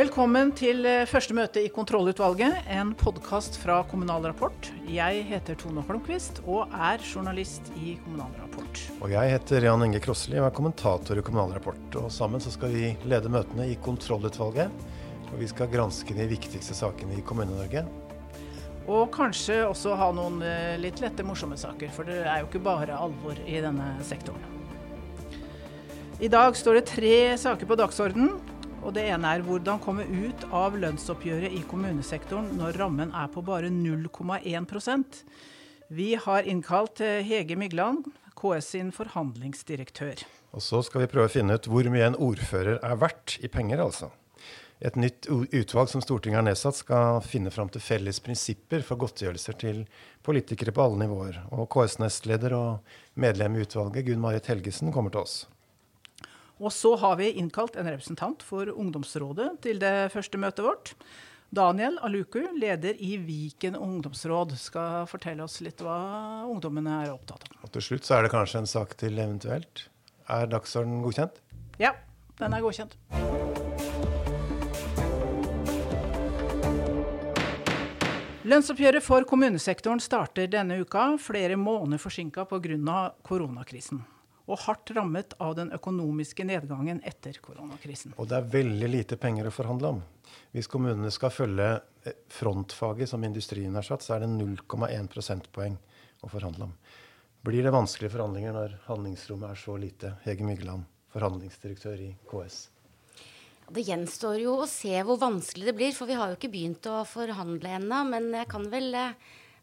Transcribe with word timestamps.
Velkommen 0.00 0.48
til 0.56 0.86
eh, 0.88 1.02
første 1.04 1.34
møte 1.36 1.60
i 1.60 1.68
kontrollutvalget, 1.68 2.62
en 2.72 2.94
podkast 2.96 3.58
fra 3.60 3.82
Kommunal 3.84 4.24
Rapport. 4.30 4.70
Jeg 4.88 5.24
heter 5.28 5.58
Tone 5.60 5.82
Holmquist 5.84 6.38
og 6.46 6.70
er 6.72 7.02
journalist 7.04 7.66
i 7.76 7.98
Kommunal 8.00 8.30
Rapport. 8.38 8.80
Og 9.04 9.10
jeg 9.12 9.34
heter 9.34 9.66
Jan 9.66 9.82
Inge 9.84 9.98
Krosselid 10.00 10.38
og 10.40 10.46
er 10.46 10.54
kommentator 10.56 11.20
i 11.20 11.24
Kommunal 11.26 11.52
Rapport. 11.52 11.98
Og 12.00 12.06
sammen 12.14 12.40
så 12.40 12.48
skal 12.54 12.72
vi 12.72 12.94
lede 13.12 13.28
møtene 13.28 13.66
i 13.68 13.74
kontrollutvalget. 13.84 14.72
Og 15.34 15.34
vi 15.42 15.48
skal 15.50 15.68
granske 15.74 16.16
de 16.16 16.30
viktigste 16.30 16.78
sakene 16.78 17.18
i 17.18 17.24
Kommune-Norge. 17.26 17.82
Og 18.88 19.10
kanskje 19.12 19.58
også 19.66 19.98
ha 20.00 20.08
noen 20.16 20.40
eh, 20.40 20.78
litt 20.80 21.02
lette, 21.04 21.26
morsomme 21.28 21.60
saker, 21.60 21.92
for 21.92 22.08
det 22.08 22.22
er 22.22 22.40
jo 22.40 22.48
ikke 22.48 22.62
bare 22.70 22.96
alvor 22.96 23.36
i 23.44 23.60
denne 23.60 23.98
sektoren. 24.08 24.48
I 26.24 26.32
dag 26.32 26.56
står 26.56 26.80
det 26.80 26.88
tre 26.88 27.20
saker 27.44 27.68
på 27.68 27.78
dagsordenen. 27.82 28.49
Og 28.80 28.94
det 28.96 29.04
ene 29.12 29.28
er 29.36 29.42
hvordan 29.44 29.80
komme 29.84 30.06
ut 30.08 30.46
av 30.56 30.76
lønnsoppgjøret 30.80 31.52
i 31.52 31.60
kommunesektoren 31.68 32.54
når 32.56 32.78
rammen 32.80 33.12
er 33.12 33.28
på 33.32 33.42
bare 33.44 33.68
0,1% 33.68 35.18
Vi 35.92 36.14
har 36.24 36.48
innkalt 36.48 37.02
eh, 37.04 37.20
Hege 37.26 37.58
Mygland, 37.60 38.06
KS 38.40 38.70
sin 38.72 38.92
forhandlingsdirektør. 38.94 40.24
Og 40.56 40.64
så 40.64 40.80
skal 40.86 41.04
vi 41.04 41.10
prøve 41.12 41.28
å 41.28 41.32
finne 41.32 41.58
ut 41.58 41.68
hvor 41.68 41.90
mye 41.92 42.08
en 42.08 42.16
ordfører 42.16 42.80
er 42.80 42.96
verdt 43.02 43.36
i 43.44 43.52
penger, 43.52 43.84
altså. 43.84 44.10
Et 44.80 44.96
nytt 44.96 45.28
utvalg 45.28 45.90
som 45.92 46.00
Stortinget 46.00 46.40
har 46.40 46.46
nedsatt, 46.46 46.78
skal 46.78 47.20
finne 47.20 47.52
fram 47.52 47.68
til 47.68 47.84
felles 47.84 48.22
prinsipper 48.24 48.80
for 48.86 48.96
godtgjørelser 49.02 49.58
til 49.60 49.82
politikere 50.24 50.72
på 50.72 50.86
alle 50.86 51.04
nivåer. 51.04 51.42
Og 51.52 51.68
KS-nestleder 51.74 52.56
og 52.56 52.94
medlem 53.20 53.58
i 53.58 53.66
utvalget, 53.66 54.06
Gunn 54.08 54.24
Marit 54.24 54.48
Helgesen, 54.48 54.88
kommer 54.94 55.12
til 55.12 55.26
oss. 55.26 55.42
Og 56.60 56.72
så 56.72 56.92
har 57.00 57.16
vi 57.16 57.30
innkalt 57.40 57.76
en 57.80 57.88
representant 57.88 58.42
for 58.44 58.68
ungdomsrådet 58.68 59.48
til 59.64 59.80
det 59.80 60.10
første 60.12 60.36
møtet 60.40 60.66
vårt. 60.66 60.92
Daniel 61.50 61.96
Aluku, 62.04 62.42
leder 62.60 63.00
i 63.00 63.16
Viken 63.16 63.74
ungdomsråd, 63.74 64.52
skal 64.60 65.08
fortelle 65.10 65.42
oss 65.42 65.56
litt 65.64 65.80
hva 65.82 65.96
ungdommene 66.46 67.00
er 67.06 67.14
opptatt 67.14 67.48
av. 67.48 67.56
Og 67.64 67.72
til 67.74 67.86
slutt 67.88 68.06
så 68.06 68.18
er 68.18 68.28
det 68.28 68.34
kanskje 68.36 68.60
en 68.60 68.70
sak 68.70 68.92
til 69.00 69.16
eventuelt. 69.18 69.88
Er 70.28 70.52
dagsordenen 70.52 71.00
godkjent? 71.02 71.40
Ja, 71.80 71.96
den 72.38 72.54
er 72.54 72.62
godkjent. 72.62 72.94
Lønnsoppgjøret 78.50 79.04
for 79.04 79.24
kommunesektoren 79.28 80.00
starter 80.00 80.48
denne 80.50 80.82
uka, 80.84 81.16
flere 81.20 81.56
måneder 81.56 82.00
forsinka 82.04 82.44
pga. 82.52 83.00
koronakrisen 83.24 84.04
og 84.50 84.62
hardt 84.66 84.90
rammet 84.96 85.36
av 85.38 85.54
den 85.58 85.70
økonomiske 85.76 86.44
nedgangen 86.48 87.02
etter 87.06 87.38
koronakrisen. 87.42 88.16
Og 88.18 88.28
det 88.30 88.40
er 88.40 88.48
veldig 88.56 88.90
lite 88.90 89.18
penger 89.20 89.48
å 89.48 89.54
forhandle 89.54 89.94
om. 89.94 90.00
Hvis 90.54 90.70
kommunene 90.70 91.10
skal 91.14 91.32
følge 91.34 91.68
eh, 91.76 92.18
frontfaget 92.30 93.10
som 93.10 93.24
industrien 93.26 93.74
har 93.78 93.86
satt, 93.86 94.04
så 94.06 94.16
er 94.16 94.24
det 94.24 94.32
0,1 94.34 95.10
prosentpoeng 95.12 95.78
å 96.20 96.30
forhandle 96.30 96.68
om. 96.68 96.74
Blir 97.46 97.64
det 97.64 97.72
vanskelige 97.72 98.12
forhandlinger 98.12 98.52
når 98.52 98.76
handlingsrommet 98.88 99.54
er 99.54 99.60
så 99.62 99.78
lite? 99.80 100.12
Hege 100.26 100.44
Mygland, 100.44 100.84
forhandlingsdirektør 101.14 102.02
i 102.04 102.10
KS. 102.28 102.66
Det 103.70 103.84
gjenstår 103.86 104.40
jo 104.42 104.56
å 104.64 104.66
se 104.68 104.98
hvor 105.06 105.20
vanskelig 105.20 105.70
det 105.70 105.76
blir, 105.78 105.94
for 105.94 106.10
vi 106.10 106.16
har 106.18 106.32
jo 106.32 106.36
ikke 106.36 106.50
begynt 106.50 106.88
å 106.90 107.04
forhandle 107.06 107.76
ennå. 107.78 108.02
Men 108.10 108.26
jeg 108.34 108.48
kan 108.50 108.66
vel 108.72 108.90
eh, 108.98 109.14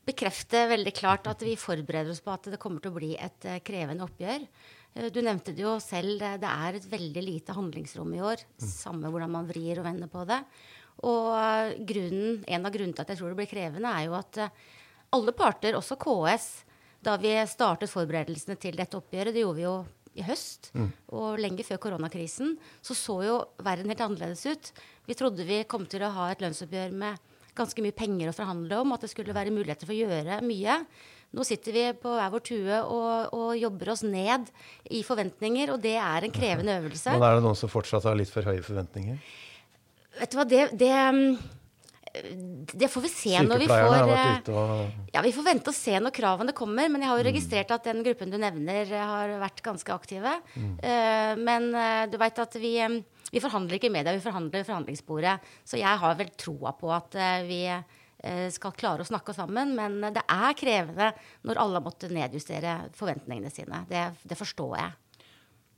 bekrefte 0.07 0.63
veldig 0.71 0.93
klart 0.95 1.27
at 1.27 1.43
vi 1.43 1.57
forbereder 1.59 2.13
oss 2.13 2.23
på 2.23 2.31
at 2.31 2.47
det 2.53 2.59
kommer 2.61 2.83
til 2.83 2.93
å 2.93 2.97
bli 2.97 3.11
et 3.19 3.47
eh, 3.49 3.59
krevende 3.67 4.07
oppgjør. 4.07 4.47
Eh, 4.97 5.11
du 5.13 5.21
nevnte 5.21 5.53
det 5.55 5.65
jo 5.65 5.75
selv, 5.83 6.17
det 6.41 6.49
er 6.49 6.77
et 6.77 6.89
veldig 6.89 7.23
lite 7.23 7.55
handlingsrom 7.57 8.13
i 8.17 8.23
år. 8.23 8.43
Mm. 8.57 8.69
Samme 8.71 9.11
hvordan 9.13 9.33
man 9.37 9.49
vrir 9.49 9.81
og 9.81 9.87
vender 9.87 10.11
på 10.11 10.25
det. 10.29 10.41
Og 11.05 11.29
eh, 11.37 11.75
grunnen, 11.87 12.41
en 12.47 12.65
av 12.65 12.73
grunnene 12.73 12.97
til 12.97 13.05
at 13.05 13.13
jeg 13.13 13.21
tror 13.21 13.33
det 13.33 13.41
blir 13.41 13.51
krevende, 13.51 13.91
er 13.93 14.07
jo 14.07 14.17
at 14.17 14.41
eh, 14.41 14.65
alle 15.17 15.35
parter, 15.37 15.77
også 15.77 15.99
KS, 16.01 16.49
da 17.05 17.13
vi 17.21 17.35
startet 17.47 17.91
forberedelsene 17.91 18.57
til 18.59 18.75
dette 18.75 18.97
oppgjøret, 18.97 19.35
det 19.35 19.45
gjorde 19.45 19.59
vi 19.59 19.67
jo 19.67 19.77
i 20.17 20.25
høst, 20.25 20.71
mm. 20.73 20.87
og 21.13 21.37
lenge 21.37 21.63
før 21.63 21.77
koronakrisen, 21.83 22.55
så 22.81 22.95
så 22.97 23.19
jo 23.21 23.35
verden 23.61 23.91
helt 23.93 24.01
annerledes 24.01 24.47
ut. 24.49 24.71
Vi 25.05 25.15
trodde 25.17 25.45
vi 25.45 25.61
kom 25.69 25.85
til 25.85 26.03
å 26.03 26.13
ha 26.15 26.31
et 26.31 26.41
lønnsoppgjør 26.41 26.95
med 26.97 27.21
ganske 27.57 27.83
mye 27.85 27.95
penger 27.95 28.31
å 28.31 28.35
forhandle 28.35 28.81
om, 28.81 28.95
at 28.95 29.05
det 29.05 29.11
skulle 29.13 29.35
være 29.35 29.53
muligheter 29.53 29.89
for 29.89 29.93
å 29.93 30.01
gjøre 30.01 30.41
mye. 30.45 30.79
Nå 31.35 31.43
sitter 31.43 31.75
vi 31.75 31.83
på 31.99 32.13
hver 32.15 32.31
vår 32.31 32.43
tue 32.45 32.79
og, 32.87 33.33
og, 33.35 33.49
jobber 33.59 33.91
oss 33.91 34.05
ned 34.07 34.47
i 34.95 35.03
forventninger, 35.03 35.73
og 35.73 35.83
det 35.83 35.97
er 35.99 36.23
en 36.23 36.33
krevende 36.33 36.77
øvelse. 36.79 37.11
Men 37.17 37.27
er 37.27 37.37
det 37.37 37.45
noen 37.45 37.59
som 37.59 37.71
fortsatt 37.71 38.07
har 38.07 38.15
litt 38.17 38.31
for 38.31 38.47
høye 38.47 38.63
forventninger? 38.63 39.19
Vet 40.17 40.31
du 40.33 40.37
hva, 40.39 40.45
det, 40.49 40.61
det, 40.79 40.93
det 42.79 42.89
får 42.89 43.05
vi 43.05 43.11
se 43.11 43.43
når 43.43 43.61
vi 43.61 43.67
får 43.69 43.83
har 43.83 44.07
vært 44.09 44.47
ute 44.47 44.55
og... 44.55 45.03
Ja, 45.13 45.21
Vi 45.25 45.35
får 45.35 45.47
vente 45.49 45.73
og 45.73 45.77
se 45.77 45.99
når 45.99 46.15
kravene 46.15 46.55
kommer. 46.57 46.87
Men 46.89 47.03
jeg 47.03 47.11
har 47.11 47.19
jo 47.19 47.27
mm. 47.27 47.29
registrert 47.29 47.75
at 47.75 47.91
den 47.91 48.01
gruppen 48.07 48.33
du 48.33 48.39
nevner, 48.41 48.95
har 49.11 49.35
vært 49.43 49.61
ganske 49.67 49.93
aktive. 49.93 50.39
Mm. 50.55 50.73
Uh, 50.79 51.33
men 51.43 51.69
du 52.09 52.17
veit 52.23 52.41
at 52.41 52.57
vi, 52.63 52.73
vi 53.35 53.43
forhandler 53.43 53.77
ikke 53.77 53.91
i 53.91 53.95
media, 53.99 54.15
vi 54.15 54.25
forhandler 54.25 54.63
i 54.63 54.71
forhandlingsbordet. 54.71 55.37
Så 55.67 55.83
jeg 55.83 56.03
har 56.07 56.17
vel 56.17 56.33
troa 56.39 56.73
på 56.79 56.95
at 56.95 57.19
vi 57.45 57.65
Eh, 57.67 57.83
skal 58.51 58.73
klare 58.73 59.03
å 59.03 59.07
snakke 59.07 59.33
sammen. 59.35 59.75
Men 59.77 59.99
det 60.15 60.23
er 60.25 60.55
krevende 60.57 61.11
når 61.45 61.59
alle 61.61 61.77
har 61.77 61.85
måttet 61.85 62.15
nedjustere 62.15 62.77
forventningene 62.97 63.51
sine. 63.53 63.83
Det, 63.89 64.03
det, 64.25 64.37
forstår 64.39 64.73
jeg. 64.79 65.27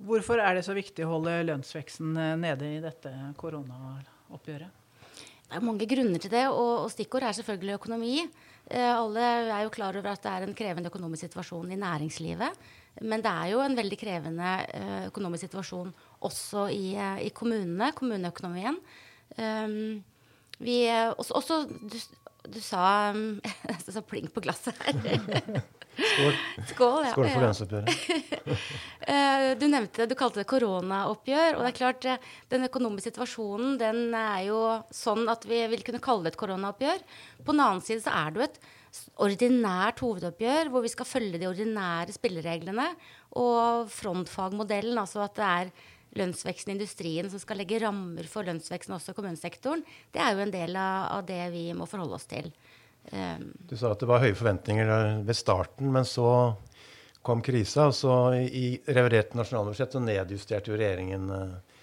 Hvorfor 0.07 0.39
er 0.39 0.55
det 0.55 0.63
så 0.63 0.75
viktig 0.77 1.03
å 1.03 1.15
holde 1.17 1.33
lønnsveksten 1.49 2.13
eh, 2.15 2.35
nede 2.39 2.69
i 2.77 2.83
dette 2.83 3.11
koronaoppgjøret? 3.39 4.79
Det 5.49 5.57
er 5.57 5.65
mange 5.65 5.87
grunner 5.89 6.21
til 6.21 6.29
det, 6.29 6.45
og, 6.53 6.85
og 6.85 6.91
stikkord 6.93 7.25
er 7.25 7.33
selvfølgelig 7.33 7.75
økonomi. 7.79 8.19
Eh, 8.69 8.91
alle 8.93 9.23
er 9.49 9.63
jo 9.65 9.71
klar 9.73 9.97
over 9.97 10.11
at 10.11 10.21
det 10.21 10.31
er 10.31 10.45
en 10.45 10.53
krevende 10.53 10.91
økonomisk 10.91 11.25
situasjon 11.25 11.71
i 11.73 11.79
næringslivet. 11.81 12.67
Men 13.01 13.23
det 13.25 13.31
er 13.31 13.49
jo 13.55 13.63
en 13.63 13.77
veldig 13.77 13.97
krevende 13.97 14.51
eh, 14.77 15.07
økonomisk 15.07 15.47
situasjon 15.47 15.89
også 16.29 16.67
i, 16.69 16.93
eh, 16.93 17.23
i 17.25 17.33
kommunene, 17.33 17.89
kommuneøkonomien. 17.97 18.77
Um, 19.39 20.03
vi, 20.59 20.77
også, 20.89 21.33
også, 21.37 21.57
du, 22.47 22.59
sa 22.63 23.11
Jeg 23.69 23.93
sa 23.93 24.03
pling 24.05 24.29
på 24.31 24.43
glasset 24.45 24.77
her. 24.85 24.95
Skål. 25.99 26.35
Skål, 26.69 27.03
ja. 27.03 27.11
Skål 27.11 27.27
for 27.33 27.45
lønnsoppgjøret. 27.45 27.95
Eh, 29.09 29.55
du 29.57 29.63
nevnte 29.71 30.05
du 30.05 30.11
kalte 30.13 30.43
det 30.43 30.49
koronaoppgjør. 30.51 31.55
Og 31.57 31.63
det 31.63 31.69
er 31.71 31.77
klart, 31.79 32.05
eh, 32.05 32.25
den 32.51 32.67
økonomiske 32.67 33.09
situasjonen 33.09 33.79
den 33.81 34.13
er 34.13 34.43
jo 34.45 34.59
sånn 34.93 35.23
at 35.31 35.47
vi 35.49 35.63
vil 35.71 35.81
kunne 35.87 36.01
kalle 36.03 36.27
det 36.27 36.35
et 36.35 36.39
koronaoppgjør. 36.43 37.01
På 37.41 37.55
den 37.55 37.63
annen 37.63 37.81
side 37.81 38.03
så 38.05 38.13
er 38.13 38.35
det 38.35 38.41
jo 38.41 38.45
et 38.45 38.59
ordinært 39.25 40.03
hovedoppgjør 40.03 40.69
hvor 40.69 40.85
vi 40.85 40.91
skal 40.93 41.09
følge 41.09 41.41
de 41.41 41.49
ordinære 41.49 42.13
spillereglene. 42.13 42.85
Og 43.41 43.89
frontfagmodellen, 43.95 44.99
altså 45.01 45.23
at 45.25 45.39
det 45.39 45.49
er 45.49 45.73
lønnsveksten 46.17 46.73
i 46.73 46.77
industrien 46.77 47.29
som 47.29 47.41
skal 47.41 47.59
legge 47.61 47.79
rammer 47.83 48.27
for 48.29 48.47
lønnsveksten 48.47 48.95
også 48.95 49.13
i 49.13 49.17
kommunesektoren, 49.17 49.83
det 50.13 50.21
er 50.23 50.33
jo 50.33 50.43
en 50.45 50.53
del 50.53 50.79
av, 50.79 51.21
det 51.27 51.41
vi 51.53 51.67
må 51.77 51.85
forholde 51.89 52.17
oss 52.17 52.27
til. 52.29 52.49
Um, 53.11 53.49
du 53.69 53.75
sa 53.77 53.93
at 53.93 54.01
det 54.01 54.09
var 54.09 54.23
høye 54.23 54.37
forventninger 54.37 54.89
ved 55.25 55.37
starten, 55.37 55.91
men 55.93 56.07
så 56.07 56.55
kom 57.25 57.43
krisa. 57.45 57.89
Og 57.89 57.95
så 57.97 58.15
i 58.41 58.79
revidert 58.89 59.35
nasjonalbudsjett 59.37 59.97
så 59.97 60.01
nedjusterte 60.03 60.73
jo 60.73 60.79
regjeringen 60.79 61.29
uh, 61.29 61.77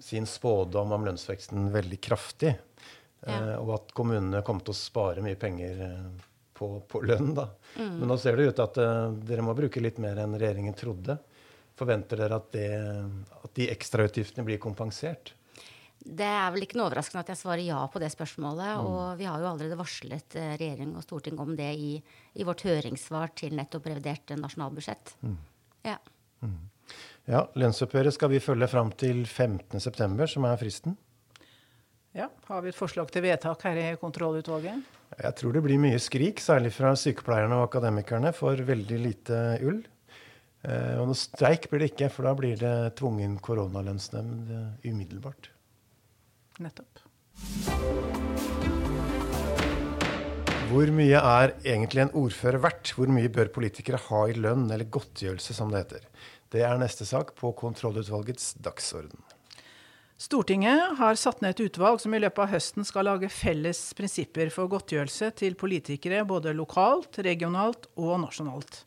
sin 0.00 0.28
spådom 0.28 0.94
om 0.96 1.06
lønnsveksten 1.08 1.70
veldig 1.74 2.00
kraftig. 2.04 2.56
Ja. 3.26 3.36
Uh, 3.36 3.54
og 3.62 3.74
at 3.78 3.94
kommunene 3.96 4.44
kom 4.46 4.62
til 4.62 4.72
å 4.72 4.80
spare 4.80 5.24
mye 5.24 5.38
penger 5.40 5.84
uh, 5.84 6.28
på, 6.56 6.72
på, 6.88 7.02
lønn. 7.04 7.34
da. 7.36 7.50
Mm. 7.76 7.98
Men 8.00 8.12
nå 8.14 8.20
ser 8.20 8.38
det 8.38 8.48
ut 8.48 8.58
til 8.58 8.64
at 8.64 9.24
dere 9.28 9.44
må 9.46 9.54
bruke 9.58 9.82
litt 9.82 10.00
mer 10.02 10.18
enn 10.24 10.36
regjeringen 10.38 10.76
trodde. 10.78 11.20
Forventer 11.78 12.20
dere 12.20 12.38
at, 12.40 12.48
det, 12.54 12.68
at 13.44 13.52
de 13.56 13.68
ekstrautgiftene 13.72 14.46
blir 14.46 14.60
kompensert? 14.62 15.34
Det 15.98 16.26
er 16.26 16.52
vel 16.54 16.62
ikke 16.64 16.78
noe 16.78 16.86
overraskende 16.86 17.24
at 17.24 17.32
jeg 17.32 17.40
svarer 17.40 17.64
ja 17.66 17.80
på 17.90 18.00
det 18.02 18.10
spørsmålet. 18.14 18.78
Mm. 18.78 18.86
Og 18.86 19.02
vi 19.18 19.26
har 19.28 19.42
jo 19.42 19.50
allerede 19.50 19.78
varslet 19.78 20.38
eh, 20.38 20.54
regjering 20.60 20.94
og 20.96 21.04
storting 21.04 21.40
om 21.42 21.56
det 21.58 21.72
i, 21.74 21.90
i 22.38 22.46
vårt 22.46 22.62
høringssvar 22.66 23.34
til 23.38 23.56
nettopp 23.58 23.90
revidert 23.90 24.32
nasjonalbudsjett. 24.38 25.16
Mm. 25.26 25.36
Ja. 25.88 25.98
Mm. 26.46 26.56
ja. 27.32 27.42
Lønnsoppgjøret 27.58 28.14
skal 28.16 28.32
vi 28.32 28.42
følge 28.44 28.70
fram 28.70 28.94
til 28.94 29.24
15.9, 29.26 30.30
som 30.30 30.48
er 30.48 30.62
fristen. 30.62 30.96
Ja, 32.16 32.30
Har 32.48 32.62
vi 32.64 32.70
et 32.72 32.78
forslag 32.78 33.10
til 33.12 33.22
vedtak 33.26 33.62
her 33.68 33.76
i 33.78 33.90
kontrollutvalget? 34.00 34.86
Jeg 35.18 35.34
tror 35.38 35.54
det 35.54 35.62
blir 35.64 35.80
mye 35.80 35.98
skrik, 36.00 36.40
særlig 36.40 36.72
fra 36.76 36.94
sykepleierne 36.98 37.58
og 37.58 37.68
akademikerne, 37.68 38.32
for 38.36 38.58
veldig 38.70 38.98
lite 39.02 39.38
ull. 39.66 39.82
Eh, 40.66 40.96
og 40.98 41.10
noe 41.10 41.18
streik 41.18 41.68
blir 41.70 41.84
det 41.84 41.92
ikke, 41.92 42.10
for 42.10 42.26
da 42.26 42.34
blir 42.38 42.58
det 42.58 42.74
tvungen 42.98 43.36
koronalønnsnemnd 43.44 44.50
eh, 44.54 44.90
umiddelbart. 44.90 45.52
Nettopp. 46.64 47.04
Hvor 50.68 50.90
mye 50.92 51.20
er 51.22 51.54
egentlig 51.62 52.02
en 52.02 52.16
ordfører 52.18 52.60
verdt? 52.60 52.90
Hvor 52.98 53.08
mye 53.08 53.30
bør 53.32 53.48
politikere 53.54 54.00
ha 54.08 54.24
i 54.28 54.34
lønn 54.36 54.66
eller 54.68 54.90
godtgjørelse, 54.92 55.54
som 55.56 55.70
det 55.72 55.84
heter? 55.84 56.08
Det 56.52 56.64
er 56.66 56.80
neste 56.80 57.06
sak 57.08 57.32
på 57.38 57.54
kontrollutvalgets 57.56 58.56
dagsorden. 58.64 59.22
Stortinget 60.18 60.98
har 60.98 61.14
satt 61.14 61.44
ned 61.44 61.54
et 61.54 61.68
utvalg 61.68 62.00
som 62.02 62.12
i 62.12 62.18
løpet 62.18 62.42
av 62.42 62.50
høsten 62.50 62.84
skal 62.84 63.06
lage 63.06 63.30
felles 63.30 63.78
prinsipper 63.94 64.50
for 64.50 64.66
godtgjørelse 64.72 65.30
til 65.38 65.54
politikere 65.54 66.24
både 66.26 66.56
lokalt, 66.58 67.20
regionalt 67.22 67.86
og 67.94 68.16
nasjonalt. 68.24 68.80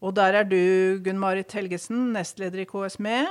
Og 0.00 0.14
der 0.16 0.38
er 0.40 0.46
du, 0.48 0.56
Gunn-Marit 1.04 1.52
Helgesen, 1.52 2.10
nestleder 2.14 2.62
i 2.62 2.68
KS 2.68 2.96
med. 3.04 3.28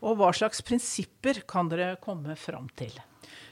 Og 0.00 0.16
hva 0.16 0.30
slags 0.36 0.62
prinsipper 0.64 1.42
kan 1.48 1.68
dere 1.68 1.98
komme 2.00 2.36
fram 2.38 2.68
til? 2.78 2.94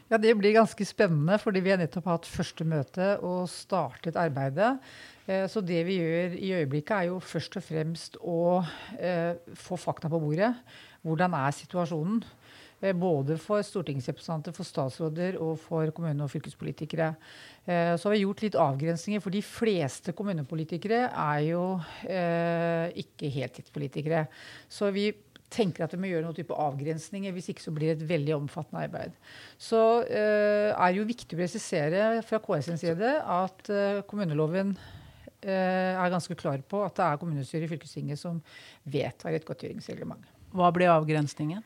Ja, 0.07 0.19
Det 0.19 0.37
blir 0.39 0.55
ganske 0.55 0.85
spennende, 0.87 1.39
fordi 1.43 1.61
vi 1.61 1.73
har 1.73 1.81
nettopp 1.81 2.07
hatt 2.07 2.29
første 2.31 2.65
møte 2.65 3.17
og 3.27 3.49
startet 3.51 4.17
arbeidet. 4.17 4.77
Eh, 5.27 5.49
så 5.51 5.61
det 5.61 5.83
vi 5.89 5.99
gjør 5.99 6.37
i 6.39 6.53
øyeblikket, 6.61 6.95
er 6.97 7.09
jo 7.11 7.19
først 7.19 7.59
og 7.59 7.67
fremst 7.67 8.17
å 8.23 8.63
eh, 9.01 9.35
få 9.59 9.77
fakta 9.77 10.09
på 10.09 10.21
bordet. 10.23 10.53
Hvordan 11.03 11.35
er 11.35 11.59
situasjonen? 11.59 12.23
Eh, 12.81 12.93
både 12.93 13.39
for 13.41 13.65
stortingsrepresentanter, 13.65 14.53
for 14.53 14.69
statsråder 14.69 15.39
og 15.41 15.55
for 15.63 15.91
kommune- 15.97 16.25
og 16.25 16.31
fylkespolitikere. 16.31 17.15
Eh, 17.65 17.97
så 17.97 18.09
har 18.09 18.17
vi 18.17 18.25
gjort 18.25 18.43
litt 18.45 18.59
avgrensninger, 18.61 19.23
for 19.25 19.33
de 19.33 19.43
fleste 19.43 20.13
kommunepolitikere 20.13 21.07
er 21.09 21.41
jo 21.47 21.63
eh, 22.05 22.93
ikke 23.01 23.33
heltidspolitikere. 23.33 24.27
Så 24.69 24.93
vi 24.93 25.09
tenker 25.53 25.87
at 25.87 25.95
vi 25.95 26.01
må 26.03 26.11
gjøre 26.11 26.27
noen 26.27 26.37
type 26.37 26.53
avgrensninger, 26.53 27.33
hvis 27.33 27.49
ikke 27.53 27.65
så 27.65 27.73
blir 27.75 27.95
det 27.95 28.03
et 28.03 28.11
veldig 28.11 28.37
omfattende 28.37 28.85
arbeid. 28.85 29.17
Så 29.57 29.81
eh, 30.05 30.75
er 30.75 30.93
det 30.93 31.01
jo 31.01 31.09
viktig 31.09 31.37
å 31.37 31.41
presisere 31.41 32.07
fra 32.27 32.43
KS 32.45 32.71
sin 32.71 32.81
side 32.83 33.17
at 33.23 33.73
eh, 33.73 34.05
kommuneloven 34.11 34.77
eh, 35.47 35.95
er 35.95 36.13
ganske 36.13 36.37
klar 36.39 36.61
på 36.61 36.85
at 36.85 36.99
det 36.99 37.09
er 37.09 37.21
kommunestyret 37.23 37.71
i 37.71 37.73
fylkestinget 37.73 38.21
som 38.21 38.43
vedtar 38.85 39.33
et 39.33 39.47
godtgjøringsreglement. 39.47 40.36
Hva 40.57 40.73
blir 40.75 40.93
avgrensningen? 40.93 41.63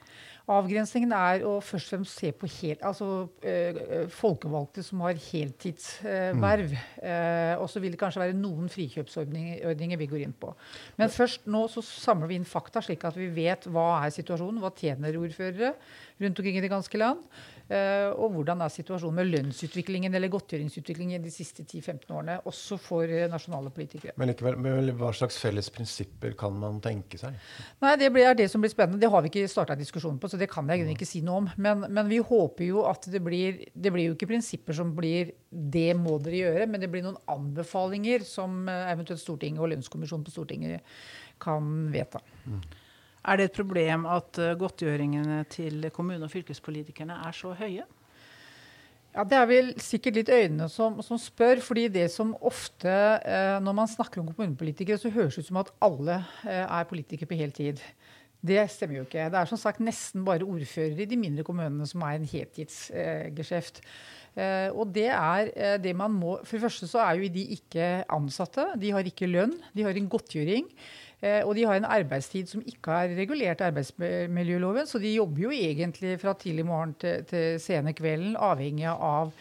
Avgrensningen 0.51 1.13
er 1.15 1.45
å 1.47 1.53
først 1.63 1.87
og 1.87 1.93
fremst 1.93 2.19
se 2.19 2.31
på 2.35 2.49
helt, 2.57 2.81
altså, 2.87 3.29
øh, 3.47 4.09
folkevalgte 4.11 4.83
som 4.83 5.05
har 5.05 5.19
heltidsverv. 5.29 6.73
Øh, 6.73 6.81
mm. 7.05 7.61
og 7.63 7.69
så 7.71 7.83
vil 7.83 7.95
det 7.95 8.01
kanskje 8.01 8.25
være 8.25 8.39
noen 8.39 8.71
frikjøpsordninger 8.73 10.01
vi 10.01 10.09
går 10.11 10.25
inn 10.25 10.35
på. 10.35 10.51
Men 10.99 11.13
først 11.13 11.47
nå 11.47 11.63
så 11.71 11.85
samler 11.87 12.33
vi 12.33 12.41
inn 12.41 12.49
fakta, 12.49 12.83
slik 12.83 13.07
at 13.07 13.19
vi 13.19 13.31
vet 13.37 13.69
hva 13.71 14.01
er 14.01 14.17
situasjonen. 14.17 14.59
Hva 14.65 14.73
tjener 14.75 15.21
ordførere 15.21 15.75
rundt 16.21 16.43
omkring 16.43 16.59
i 16.59 16.65
det 16.65 16.73
ganske 16.73 16.99
land? 16.99 17.23
Uh, 17.71 18.11
og 18.19 18.33
hvordan 18.35 18.65
er 18.65 18.73
situasjonen 18.75 19.15
med 19.21 19.29
lønnsutviklingen 19.31 20.15
eller 20.19 20.31
godtgjøringsutviklingen 20.33 21.23
de 21.23 21.31
siste 21.31 21.63
10-15 21.63 22.09
årene, 22.11 22.39
også 22.51 22.81
for 22.83 23.07
uh, 23.07 23.29
nasjonale 23.31 23.71
politikere. 23.75 24.17
Men 24.19 24.33
likevel, 24.33 24.91
hva 24.99 25.13
slags 25.15 25.39
felles 25.39 25.71
prinsipper 25.71 26.35
kan 26.41 26.57
man 26.59 26.81
tenke 26.83 27.21
seg? 27.21 27.37
Nei, 27.85 27.93
Det 28.01 28.11
er 28.11 28.35
det 28.35 28.49
som 28.51 28.65
blir 28.65 28.73
spennende. 28.75 28.99
Det 28.99 29.13
har 29.13 29.23
vi 29.23 29.31
ikke 29.31 29.53
starta 29.53 29.79
diskusjon 29.79 30.19
på, 30.19 30.33
så 30.33 30.41
det 30.41 30.51
kan 30.51 30.67
jeg 30.75 30.89
ikke 30.97 31.07
si 31.07 31.23
noe 31.23 31.45
om. 31.45 31.49
Men, 31.63 31.87
men 31.87 32.11
vi 32.11 32.19
håper 32.19 32.67
jo 32.67 32.83
at 32.91 33.07
det 33.07 33.23
blir 33.23 33.63
Det 33.71 33.95
blir 33.95 34.09
jo 34.09 34.19
ikke 34.19 34.33
prinsipper 34.33 34.75
som 34.75 34.91
blir 34.97 35.31
det 35.51 35.95
må 35.99 36.19
dere 36.23 36.43
gjøre, 36.43 36.67
men 36.71 36.83
det 36.83 36.91
blir 36.91 37.07
noen 37.07 37.23
anbefalinger 37.31 38.27
som 38.27 38.65
uh, 38.67 38.91
eventuelt 38.91 39.23
Stortinget 39.23 39.63
og 39.63 39.71
lønnskommisjonen 39.77 40.27
på 40.27 40.35
Stortinget 40.35 40.83
kan 41.41 41.91
vedta. 41.95 42.19
Mm. 42.51 42.63
Er 43.25 43.37
det 43.37 43.51
et 43.51 43.57
problem 43.57 44.07
at 44.09 44.39
eh, 44.41 44.57
godtgjøringene 44.57 45.45
til 45.53 45.91
kommune- 45.93 46.25
og 46.25 46.33
fylkespolitikerne 46.33 47.19
er 47.27 47.33
så 47.37 47.53
høye? 47.53 47.85
Ja, 49.15 49.25
Det 49.25 49.37
er 49.37 49.47
vel 49.51 49.73
sikkert 49.83 50.15
litt 50.21 50.31
øynene 50.31 50.69
som, 50.71 51.01
som 51.03 51.19
spør. 51.19 51.61
fordi 51.61 51.89
det 51.89 52.11
som 52.11 52.37
ofte, 52.41 52.89
eh, 53.25 53.59
Når 53.61 53.73
man 53.73 53.89
snakker 53.89 54.21
om 54.21 54.33
kommunepolitikere, 54.33 54.99
så 54.99 55.11
høres 55.11 55.35
det 55.35 55.45
ut 55.45 55.49
som 55.49 55.57
at 55.57 55.73
alle 55.83 56.25
eh, 56.47 56.65
er 56.65 56.85
politikere 56.85 57.27
på 57.27 57.37
heltid. 57.37 57.81
Det 58.41 58.71
stemmer 58.71 58.97
jo 58.97 59.03
ikke. 59.05 59.29
Det 59.29 59.37
er 59.37 59.45
som 59.45 59.59
sagt 59.61 59.83
nesten 59.85 60.25
bare 60.25 60.47
ordførere 60.47 61.03
i 61.03 61.09
de 61.09 61.17
mindre 61.17 61.45
kommunene 61.45 61.87
som 61.87 62.01
er 62.03 62.17
en 62.17 62.25
heltidsgeskjeft. 62.25 63.83
Eh, 64.39 64.71
og 64.71 64.95
det 64.95 65.11
er 65.11 65.51
eh, 65.57 65.77
det 65.83 65.93
man 65.97 66.13
må 66.15 66.39
For 66.45 66.57
det 66.57 66.63
første 66.63 66.87
så 66.87 67.03
er 67.03 67.19
jo 67.19 67.29
de 67.35 67.45
ikke 67.59 68.05
ansatte. 68.09 68.65
De 68.81 68.93
har 68.95 69.05
ikke 69.05 69.29
lønn. 69.29 69.57
De 69.75 69.83
har 69.83 69.91
en 69.93 70.09
godtgjøring. 70.09 70.71
Eh, 71.21 71.43
og 71.45 71.55
de 71.57 71.67
har 71.69 71.77
en 71.77 71.89
arbeidstid 71.89 72.49
som 72.49 72.63
ikke 72.65 72.97
er 72.97 73.17
regulert 73.19 73.61
i 73.61 73.67
arbeidsmiljøloven, 73.69 74.87
så 74.89 74.99
de 74.99 75.15
jobber 75.15 75.43
jo 75.43 75.51
egentlig 75.53 76.15
fra 76.21 76.33
tidlig 76.33 76.65
morgen 76.67 76.95
til, 77.01 77.25
til 77.29 77.61
sene 77.61 77.93
kvelden, 77.97 78.39
avhengig 78.41 78.89
av 78.89 79.35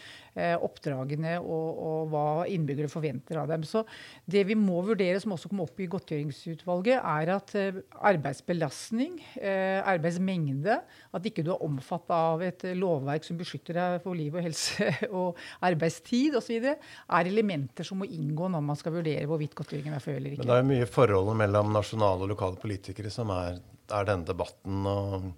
oppdragene 0.65 1.35
og, 1.39 1.67
og, 1.79 1.99
hva 2.11 2.25
innbyggere 2.49 2.91
forventer 2.91 3.39
av 3.41 3.49
dem. 3.51 3.65
Så 3.67 3.83
det 4.29 4.45
vi 4.49 4.57
må 4.57 4.81
vurdere, 4.85 5.19
som 5.21 5.35
også 5.35 5.51
kom 5.51 5.63
opp 5.65 5.79
i 5.81 5.89
godtgjøringsutvalget, 5.91 6.99
er 6.99 7.33
at 7.35 7.53
eh, 7.59 7.79
arbeidsbelastning, 8.11 9.19
eh, 9.41 9.79
arbeidsmengde, 9.83 10.79
at 11.15 11.29
ikke 11.29 11.45
du 11.45 11.53
er 11.55 11.65
omfattet 11.65 12.15
av 12.15 12.43
et 12.45 12.67
lovverk 12.79 13.27
som 13.27 13.39
beskytter 13.39 13.79
deg 13.79 13.99
for 14.05 14.17
liv 14.17 14.35
og 14.35 14.45
helse 14.45 14.89
og 15.21 15.39
arbeidstid 15.65 16.37
osv., 16.39 16.69
er 16.69 17.31
elementer 17.31 17.87
som 17.87 18.01
må 18.01 18.09
inngå 18.09 18.49
når 18.51 18.65
man 18.65 18.77
skal 18.79 18.95
vurdere 18.99 19.27
hvorvidt 19.29 19.55
godtgjøringen 19.57 19.95
er 19.97 20.03
for 20.03 20.15
eller 20.15 20.35
ikke. 20.35 20.45
Men 20.45 20.53
det 20.53 20.59
er 20.59 20.69
mye 20.73 20.89
forholdet 20.89 21.41
mellom 21.43 21.73
nasjonale 21.75 22.25
og 22.25 22.33
lokale 22.33 22.61
politikere 22.61 23.11
som 23.13 23.31
er, 23.35 23.59
er 23.89 24.07
denne 24.07 24.27
debatten. 24.27 24.85
og 24.89 25.33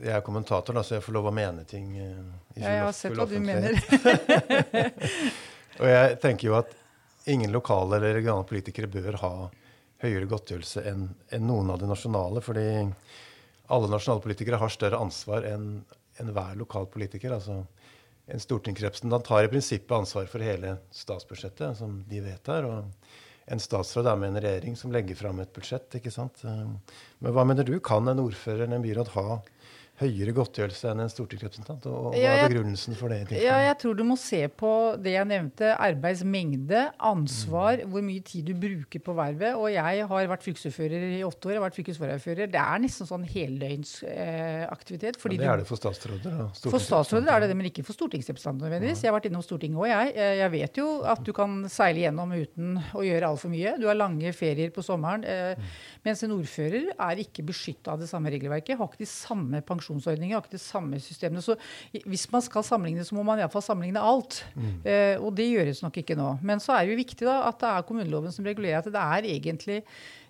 jeg 0.00 0.14
er 0.16 0.24
kommentator, 0.26 0.74
da, 0.74 0.82
så 0.86 0.96
jeg 0.96 1.04
får 1.04 1.16
lov 1.16 1.28
å 1.30 1.34
mene 1.34 1.64
ting. 1.68 1.92
Uh, 1.98 2.32
ja, 2.58 2.76
jeg 2.76 2.84
har 2.86 2.94
sett 2.96 3.14
hva 3.18 3.26
du 3.30 3.36
mener. 3.42 3.76
og 5.80 5.86
jeg 5.90 6.16
tenker 6.22 6.48
jo 6.48 6.56
at 6.58 6.72
ingen 7.30 7.54
lokale 7.54 7.98
eller 7.98 8.18
regionale 8.18 8.46
politikere 8.48 8.90
bør 8.90 9.20
ha 9.22 9.34
høyere 10.04 10.28
godtgjørelse 10.28 10.84
enn 10.90 11.06
en 11.32 11.46
noen 11.48 11.70
av 11.72 11.80
de 11.80 11.88
nasjonale. 11.88 12.42
Fordi 12.44 12.66
alle 13.74 13.92
nasjonale 13.92 14.24
politikere 14.24 14.60
har 14.60 14.72
større 14.72 15.00
ansvar 15.00 15.46
enn 15.48 15.68
enhver 16.22 16.58
lokal 16.58 16.88
politiker. 16.90 17.36
Altså, 17.38 17.62
en 18.26 18.40
stortingsrepresentant 18.40 19.28
har 19.32 19.46
i 19.46 19.52
prinsippet 19.52 19.96
ansvar 19.96 20.28
for 20.30 20.44
hele 20.44 20.78
statsbudsjettet, 20.94 21.78
som 21.78 22.02
de 22.08 22.24
vedtar. 22.24 22.68
og 22.68 22.90
en 23.46 23.60
statsråd 23.60 24.06
er 24.08 24.16
med 24.16 24.30
en 24.32 24.40
regjering 24.40 24.76
som 24.76 24.92
legger 24.92 25.18
fram 25.18 25.40
et 25.42 25.52
budsjett. 25.52 25.98
ikke 25.98 26.12
sant? 26.12 26.44
Eh, 26.48 26.94
men 27.18 27.34
hva 27.36 27.44
mener 27.44 27.66
du? 27.68 27.76
Kan 27.84 28.08
en 28.08 28.22
ordfører 28.22 28.64
eller 28.64 28.78
en 28.78 28.86
byråd 28.86 29.12
ha 29.18 29.40
høyere 30.00 30.32
godtgjørelse 30.34 30.88
enn 30.90 31.04
en 31.04 31.10
stortingsrepresentant? 31.10 31.84
Og 31.86 32.14
hva 32.16 32.32
er 32.32 32.48
begrunnelsen 32.48 32.96
for 32.98 33.12
det? 33.12 33.38
Ja, 33.38 33.60
jeg 33.62 33.76
tror 33.78 33.94
du 33.94 34.02
må 34.06 34.16
se 34.18 34.40
på 34.50 34.70
det 34.98 35.14
jeg 35.14 35.28
nevnte. 35.30 35.70
Arbeidsmengde, 35.78 36.80
ansvar, 36.98 37.78
mm. 37.84 37.92
hvor 37.92 38.04
mye 38.06 38.24
tid 38.26 38.50
du 38.50 38.54
bruker 38.58 39.04
på 39.04 39.14
vervet. 39.14 39.54
Og 39.54 39.70
jeg 39.70 40.08
har 40.10 40.30
vært 40.32 40.46
fylkesordfører 40.46 41.06
i 41.20 41.22
åtte 41.26 41.48
år. 41.48 41.54
Jeg 41.54 41.60
har 41.60 41.66
vært 41.68 41.78
fylkesvaraordfører. 41.78 42.50
Det 42.50 42.62
er 42.64 42.82
nesten 42.82 43.10
sånn 43.10 43.26
heldøgnsaktivitet. 43.36 45.20
Eh, 45.20 45.36
ja, 45.36 45.42
det 45.44 45.52
er 45.52 45.62
det 45.62 45.68
for 45.70 45.78
statsråder? 45.78 46.42
For 46.64 46.82
statsråder 46.82 47.30
er 47.30 47.44
det 47.44 47.52
det, 47.52 47.58
men 47.60 47.70
ikke 47.70 47.86
for 47.86 47.94
stortingsrepresentanter 47.96 48.66
nødvendigvis. 48.66 49.04
Jeg 49.04 49.12
har 49.12 49.18
vært 49.20 49.30
innom 49.30 49.46
Stortinget 49.46 49.78
òg, 49.78 49.88
jeg. 49.92 50.14
Eh, 50.18 50.34
jeg 50.40 50.54
vet 50.56 50.82
jo 50.82 50.88
at 51.06 51.22
du 51.22 51.30
kan 51.36 51.62
seile 51.70 52.02
gjennom 52.02 52.34
uten 52.34 52.82
å 52.98 53.06
gjøre 53.06 53.30
altfor 53.30 53.54
mye. 53.54 53.76
Du 53.78 53.86
har 53.86 54.00
lange 54.00 54.34
ferier 54.34 54.74
på 54.74 54.82
sommeren. 54.82 55.22
Eh, 55.22 55.54
mm. 55.54 55.72
Mens 56.10 56.26
en 56.26 56.34
ordfører 56.34 56.90
er 56.98 57.22
ikke 57.22 57.46
beskytta 57.46 57.94
av 57.94 58.02
det 58.02 58.10
samme 58.10 58.34
regelverket. 58.34 58.74
Har 58.80 58.90
ikke 58.90 59.04
de 59.04 59.10
samme 59.10 59.62
pensjonene 59.62 59.83
pensjonsordninger 59.84 60.36
har 60.36 60.44
ikke 60.44 60.56
de 60.56 60.62
samme 60.62 61.00
systemene. 61.02 61.42
Så 61.44 61.56
hvis 62.04 62.26
man 62.32 62.44
skal 62.44 62.64
sammenligne, 62.64 63.04
så 63.04 63.16
må 63.16 63.24
man 63.26 63.40
iallfall 63.40 63.64
sammenligne 63.64 64.02
alt. 64.02 64.42
Mm. 64.54 64.76
Eh, 64.84 65.16
og 65.20 65.34
det 65.36 65.50
gjøres 65.50 65.82
nok 65.84 65.98
ikke 66.00 66.16
nå. 66.18 66.34
Men 66.42 66.62
så 66.62 66.74
er 66.76 66.84
det 66.84 66.94
jo 66.94 67.02
viktig 67.02 67.28
da, 67.28 67.42
at 67.48 67.60
det 67.60 67.70
er 67.70 67.88
kommuneloven 67.88 68.34
som 68.34 68.46
regulerer 68.46 68.80
at 68.80 68.90
det 68.90 69.02
er 69.02 69.30
egentlig 69.34 69.80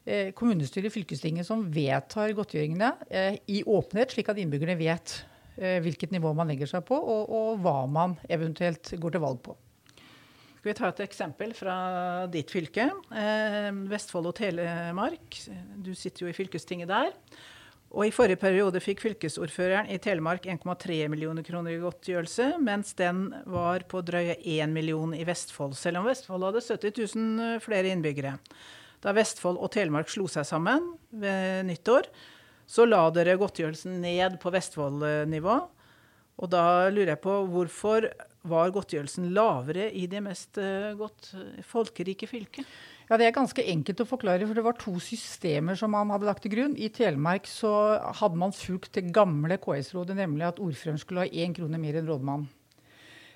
eh, 0.04 0.32
kommunestyret 0.36 0.90
i 0.90 0.94
fylkestinget 0.94 1.48
som 1.48 1.66
vedtar 1.72 2.34
godtgjøringene 2.36 2.94
eh, 3.08 3.38
i 3.46 3.62
åpenhet, 3.62 4.14
slik 4.14 4.32
at 4.32 4.40
innbyggerne 4.42 4.78
vet 4.80 5.20
eh, 5.56 5.78
hvilket 5.84 6.14
nivå 6.14 6.34
man 6.36 6.50
legger 6.50 6.70
seg 6.70 6.86
på, 6.88 6.98
og, 6.98 7.30
og 7.30 7.62
hva 7.64 7.84
man 7.90 8.18
eventuelt 8.28 8.96
går 8.98 9.16
til 9.16 9.24
valg 9.24 9.44
på. 9.44 9.58
Skal 10.64 10.70
vi 10.70 10.78
ta 10.78 10.88
et 10.88 11.00
eksempel 11.04 11.50
fra 11.52 11.74
ditt 12.32 12.48
fylke, 12.48 12.86
eh, 13.12 13.66
Vestfold 13.90 14.30
og 14.30 14.38
Telemark. 14.38 15.36
Du 15.84 15.92
sitter 15.92 16.24
jo 16.24 16.30
i 16.30 16.36
fylkestinget 16.36 16.88
der. 16.88 17.10
Og 17.94 18.08
I 18.08 18.14
forrige 18.14 18.40
periode 18.42 18.80
fikk 18.82 19.04
fylkesordføreren 19.04 19.86
i 19.94 20.00
Telemark 20.02 20.48
1,3 20.50 20.96
millioner 21.12 21.46
kroner 21.46 21.76
i 21.76 21.82
godtgjørelse, 21.82 22.56
mens 22.58 22.90
den 22.98 23.28
var 23.46 23.84
på 23.86 24.02
drøye 24.02 24.34
1 24.40 24.72
million 24.74 25.12
i 25.14 25.22
Vestfold, 25.26 25.76
selv 25.78 26.00
om 26.00 26.08
Vestfold 26.08 26.42
hadde 26.48 26.62
70 26.64 27.14
000 27.14 27.44
eh, 27.44 27.60
flere 27.62 27.92
innbyggere. 27.94 28.34
Da 29.04 29.14
Vestfold 29.14 29.60
og 29.62 29.70
Telemark 29.76 30.10
slo 30.10 30.26
seg 30.32 30.46
sammen 30.48 30.90
ved 31.14 31.68
nyttår, 31.70 32.08
så 32.66 32.86
la 32.88 33.04
dere 33.14 33.36
godtgjørelsen 33.38 34.00
ned 34.02 34.40
på 34.42 34.50
Vestfold-nivå. 34.50 35.56
Og 36.42 36.50
da 36.50 36.90
lurer 36.90 37.12
jeg 37.12 37.22
på 37.22 37.36
hvorfor 37.52 38.08
var 38.50 38.74
godtgjørelsen 38.74 39.30
lavere 39.36 39.86
i 39.94 40.08
det 40.10 40.24
mest 40.24 40.58
eh, 40.58 40.90
godt 40.98 41.30
eh, 41.38 41.62
folkerike 41.62 42.26
fylket? 42.26 42.66
Ja, 43.10 43.18
Det 43.20 43.26
er 43.26 43.36
ganske 43.36 43.60
enkelt 43.68 44.00
å 44.00 44.08
forklare, 44.08 44.46
for 44.48 44.56
det 44.56 44.64
var 44.64 44.76
to 44.80 44.94
systemer 45.02 45.76
som 45.76 45.92
man 45.92 46.08
hadde 46.08 46.24
lagt 46.24 46.42
til 46.46 46.54
grunn. 46.54 46.76
I 46.80 46.88
Telemark 46.88 47.44
så 47.44 48.00
hadde 48.20 48.40
man 48.40 48.54
fulgt 48.56 48.94
det 48.96 49.12
gamle 49.12 49.58
KS-rådet, 49.60 50.16
nemlig 50.16 50.46
at 50.48 50.60
ordføreren 50.62 51.00
skulle 51.02 51.26
ha 51.26 51.28
én 51.28 51.52
krone 51.52 51.80
mer 51.80 52.00
enn 52.00 52.08
rådmann. 52.08 52.48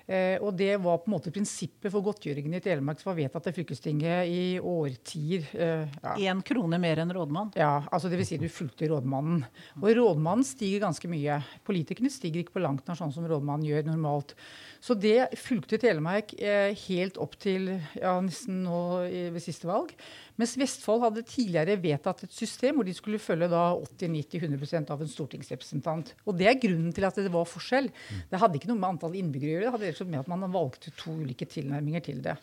Eh, 0.09 0.41
og 0.41 0.55
det 0.57 0.71
var 0.81 0.97
på 1.03 1.09
en 1.09 1.13
måte 1.13 1.29
prinsippet 1.33 1.91
for 1.93 2.01
godtgjøringen 2.01 2.55
i 2.57 2.61
Telemark 2.65 2.97
som 3.01 3.11
var 3.11 3.19
vedtatt 3.19 3.49
av 3.51 3.53
fylkestinget 3.53 4.31
i 4.33 4.43
årtier. 4.57 5.45
Én 5.53 5.91
eh, 6.01 6.23
ja. 6.25 6.33
krone 6.45 6.79
mer 6.81 7.03
enn 7.03 7.13
rådmann? 7.13 7.51
Ja, 7.59 7.83
altså 7.93 8.09
dvs. 8.09 8.31
Si 8.31 8.39
du 8.41 8.47
fulgte 8.49 8.89
rådmannen. 8.89 9.43
Og 9.77 9.91
rådmannen 9.99 10.47
stiger 10.47 10.87
ganske 10.87 11.11
mye. 11.11 11.37
Politikerne 11.67 12.09
stiger 12.13 12.41
ikke 12.41 12.57
på 12.57 12.63
langt 12.65 12.89
nær 12.89 12.97
sånn 12.97 13.13
som 13.13 13.27
rådmannen 13.29 13.69
gjør 13.69 13.85
normalt. 13.91 14.33
Så 14.81 14.97
det 14.97 15.35
fulgte 15.37 15.77
Telemark 15.81 16.33
eh, 16.41 16.73
helt 16.87 17.21
opp 17.21 17.37
til 17.41 17.75
ja, 17.99 18.15
nesten 18.23 18.63
nå 18.65 18.81
ved 19.05 19.41
siste 19.45 19.69
valg. 19.69 19.93
Mens 20.39 20.55
Vestfold 20.55 21.01
hadde 21.03 21.25
tidligere 21.27 21.75
vedtatt 21.83 22.23
et 22.23 22.31
system 22.31 22.79
hvor 22.79 22.87
de 22.87 22.93
skulle 22.95 23.19
følge 23.19 23.49
80-90-100% 23.51 24.93
av 24.93 25.03
en 25.03 25.11
stortingsrepresentant. 25.11 26.13
Og 26.23 26.37
Det 26.39 26.47
er 26.47 26.61
grunnen 26.61 26.93
til 26.95 27.07
at 27.07 27.19
det 27.19 27.31
var 27.33 27.47
forskjell. 27.49 27.89
Det 28.31 28.39
hadde 28.39 28.55
ikke 28.55 28.69
noe 28.71 28.79
med 28.79 28.93
antall 28.93 29.17
innbyggere 29.19 29.49
å 29.49 29.55
gjøre, 29.57 29.65
det 29.65 29.73
hadde 29.75 29.89
rett 29.91 30.13
med 30.13 30.21
at 30.21 30.31
man 30.31 30.53
valgte 30.53 30.95
to 30.95 31.17
ulike 31.19 31.47
tilnærminger 31.49 32.05
til 32.07 32.21
det. 32.23 32.37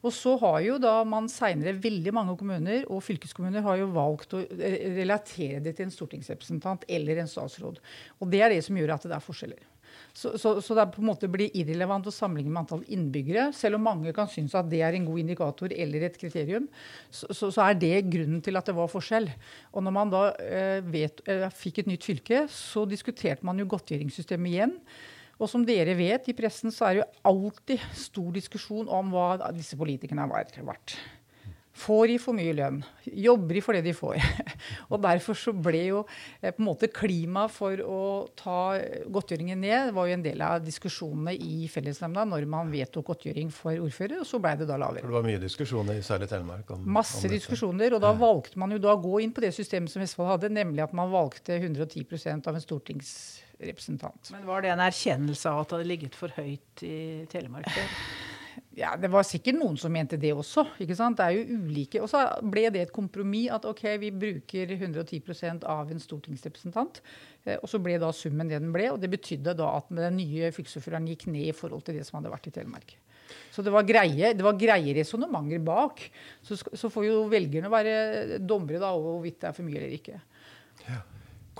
Og 0.00 0.14
så 0.16 0.36
har 0.40 0.60
jo 0.64 0.78
da 0.80 0.94
man 1.04 1.26
seinere 1.28 1.74
veldig 1.76 2.14
mange 2.16 2.36
kommuner 2.40 2.86
og 2.88 3.02
fylkeskommuner 3.04 3.66
har 3.66 3.82
jo 3.82 3.90
valgt 3.92 4.38
å 4.38 4.44
relatere 4.46 5.60
det 5.64 5.74
til 5.76 5.88
en 5.88 5.92
stortingsrepresentant 5.92 6.86
eller 6.88 7.20
en 7.20 7.28
statsråd. 7.28 7.82
Og 8.22 8.30
det 8.32 8.40
er 8.46 8.54
det 8.54 8.62
som 8.64 8.78
gjør 8.78 8.94
at 8.94 9.04
det 9.10 9.18
er 9.18 9.26
forskjeller. 9.26 9.66
Så, 10.12 10.32
så, 10.40 10.56
så, 10.62 10.74
det 10.76 10.86
på 10.94 11.02
en 11.02 11.08
måte 11.10 11.30
blir 11.30 11.52
irrelevant 11.56 12.08
å 12.08 12.14
sammenligne 12.14 12.52
med 12.52 12.64
antall 12.64 12.82
innbyggere. 12.90 13.50
Selv 13.56 13.78
om 13.78 13.86
mange 13.86 14.14
kan 14.16 14.30
synes 14.30 14.56
at 14.58 14.68
det 14.70 14.82
er 14.86 14.96
en 14.96 15.06
god 15.06 15.22
indikator 15.22 15.74
eller 15.74 16.08
et 16.08 16.18
kriterium, 16.20 16.66
så, 17.10 17.30
så 17.38 17.66
er 17.68 17.78
det 17.78 17.94
grunnen 18.10 18.42
til 18.44 18.58
at 18.58 18.68
det 18.68 18.76
var 18.76 18.90
forskjell. 18.90 19.30
Og 19.74 19.86
når 19.86 19.96
man 19.96 20.12
da 20.12 20.24
eh, 20.42 20.82
vet, 20.90 21.22
eh, 21.30 21.46
fikk 21.54 21.82
et 21.82 21.92
nytt 21.92 22.06
fylke, 22.06 22.44
så 22.52 22.84
diskuterte 22.88 23.46
man 23.46 23.60
jo 23.60 23.68
godtgjøringssystemet 23.70 24.54
igjen. 24.54 24.76
Og 25.40 25.48
som 25.48 25.62
dere 25.64 25.94
vet 25.96 26.28
i 26.28 26.36
pressen, 26.36 26.72
så 26.74 26.86
er 26.86 26.92
det 26.92 27.00
jo 27.00 27.08
alltid 27.30 27.86
stor 27.96 28.28
diskusjon 28.34 28.90
om 28.92 29.14
hva 29.14 29.32
disse 29.56 29.78
politikerne 29.80 30.26
har 30.26 30.50
vært. 30.68 30.98
Får 31.70 32.10
de 32.10 32.16
for 32.18 32.34
mye 32.34 32.52
lønn? 32.56 32.80
Jobber 33.06 33.56
de 33.56 33.60
for 33.62 33.76
det 33.76 33.84
de 33.86 33.92
får? 33.94 34.18
og 34.90 34.98
Derfor 35.04 35.38
så 35.38 35.52
ble 35.54 35.82
jo 35.86 36.00
eh, 36.40 36.50
på 36.50 36.58
en 36.58 36.66
måte 36.66 36.90
klima 36.92 37.44
for 37.52 37.78
å 37.84 38.00
ta 38.38 38.74
godtgjøringen 39.06 39.60
ned 39.62 39.92
var 39.94 40.08
jo 40.10 40.16
en 40.16 40.24
del 40.24 40.42
av 40.44 40.58
diskusjonene 40.64 41.36
i 41.38 41.68
fellesnemnda 41.70 42.26
når 42.28 42.48
man 42.50 42.72
vedtok 42.72 43.12
godtgjøring 43.12 43.52
for 43.54 43.78
ordfører, 43.86 44.18
og 44.20 44.28
så 44.28 44.40
ble 44.42 44.56
det 44.60 44.68
da 44.68 44.78
lavere. 44.82 45.04
For 45.04 45.14
det 45.14 45.18
var 45.20 45.28
mye 45.28 45.42
diskusjoner, 45.42 46.00
særlig 46.04 46.26
i 46.28 46.32
Telemark? 46.34 46.72
Om, 46.74 46.88
Masse 46.98 47.22
om 47.28 47.34
diskusjoner, 47.36 47.96
og 47.96 48.02
da 48.02 48.10
valgte 48.18 48.60
man 48.60 48.74
jo 48.74 48.80
da 48.82 48.96
å 48.96 49.02
gå 49.02 49.22
inn 49.24 49.34
på 49.36 49.44
det 49.44 49.52
systemet 49.56 49.92
som 49.92 50.02
Vestfold 50.02 50.34
hadde, 50.34 50.50
nemlig 50.52 50.84
at 50.84 50.96
man 50.96 51.12
valgte 51.14 51.56
110% 51.56 52.50
av 52.50 52.58
en 52.58 52.66
stortingsrepresentant. 52.66 54.34
Men 54.34 54.48
Var 54.50 54.66
det 54.66 54.74
en 54.74 54.84
erkjennelse 54.90 55.54
av 55.54 55.62
at 55.62 55.70
det 55.70 55.78
hadde 55.78 55.92
ligget 55.94 56.18
for 56.18 56.34
høyt 56.34 56.84
i 56.84 56.98
Telemark? 57.30 57.70
Ja, 58.80 58.94
Det 58.96 59.10
var 59.12 59.26
sikkert 59.28 59.58
noen 59.58 59.76
som 59.76 59.92
mente 59.92 60.16
det 60.16 60.30
også. 60.32 60.64
ikke 60.80 60.96
sant? 60.96 61.18
Det 61.18 61.26
er 61.26 61.36
jo 61.36 61.58
ulike. 61.60 62.00
Og 62.00 62.08
så 62.08 62.22
ble 62.40 62.64
det 62.72 62.86
et 62.86 62.94
kompromiss 62.94 63.52
at 63.52 63.66
ok, 63.68 63.82
vi 64.00 64.10
bruker 64.10 64.72
110 64.72 65.60
av 65.68 65.90
en 65.92 66.00
stortingsrepresentant. 66.00 67.02
Eh, 67.44 67.58
og 67.60 67.68
så 67.68 67.80
ble 67.82 67.98
da 68.00 68.08
summen 68.12 68.48
det 68.48 68.62
den 68.62 68.72
ble. 68.72 68.88
Og 68.94 69.00
det 69.02 69.12
betydde 69.12 69.54
da 69.58 69.74
at 69.76 69.92
den 69.92 70.16
nye 70.16 70.48
fylkesordføreren 70.56 71.10
gikk 71.12 71.28
ned 71.28 71.50
i 71.50 71.56
forhold 71.56 71.84
til 71.84 71.98
det 72.00 72.06
som 72.08 72.18
hadde 72.20 72.32
vært 72.32 72.48
i 72.48 72.54
Telemark. 72.56 72.96
Så 73.52 73.62
det 73.62 73.72
var 73.74 73.84
greie, 73.86 74.32
greie 74.34 74.94
resonnementer 74.96 75.60
bak. 75.62 76.00
Så, 76.42 76.56
så, 76.56 76.88
får 76.90 77.06
jo 77.06 77.20
velgerne 77.30 77.70
være 77.70 78.38
dommere 78.40 78.80
da 78.80 78.94
over 78.94 79.18
hvorvidt 79.18 79.42
det 79.42 79.50
er 79.50 79.56
for 79.58 79.68
mye 79.68 79.82
eller 79.82 79.98
ikke. 79.98 80.22
Ja. 80.88 81.02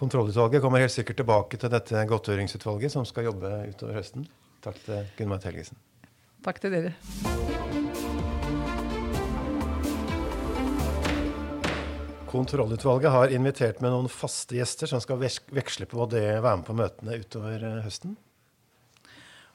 Kontrollutvalget 0.01 0.65
kommer 0.65 0.81
helt 0.81 0.95
sikkert 0.95 1.21
tilbake 1.21 1.61
til 1.61 1.73
dette 1.73 2.07
godtgjøringsutvalget 2.09 2.97
som 2.97 3.05
skal 3.05 3.29
jobbe 3.29 3.53
utover 3.69 4.01
høsten. 4.01 4.25
Takk 4.65 4.81
til 4.87 5.15
Gunnmar 5.19 5.45
Helgesen. 5.45 5.77
Takk 6.41 6.61
til 6.63 6.73
dere. 6.73 6.95
Kontrollutvalget 12.31 13.11
har 13.11 13.33
invitert 13.35 13.81
med 13.83 13.91
noen 13.91 14.07
faste 14.09 14.55
gjester 14.55 14.87
som 14.87 15.01
skal 15.03 15.19
veksle 15.21 15.89
på 15.91 16.05
det 16.13 16.23
være 16.39 16.61
med 16.61 16.67
på 16.69 16.77
møtene 16.79 17.17
utover 17.19 17.65
eh, 17.67 17.81
høsten. 17.83 18.15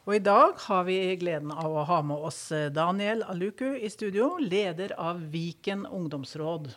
Og 0.05 0.17
I 0.17 0.21
dag 0.21 0.59
har 0.67 0.83
vi 0.85 0.97
gleden 1.17 1.53
av 1.55 1.71
å 1.71 1.85
ha 1.87 2.01
med 2.05 2.27
oss 2.27 2.41
eh, 2.53 2.67
Daniel 2.75 3.23
Aluku 3.31 3.77
i 3.79 3.89
studio, 3.89 4.35
leder 4.43 4.91
av 4.99 5.23
Viken 5.31 5.87
ungdomsråd. 5.87 6.67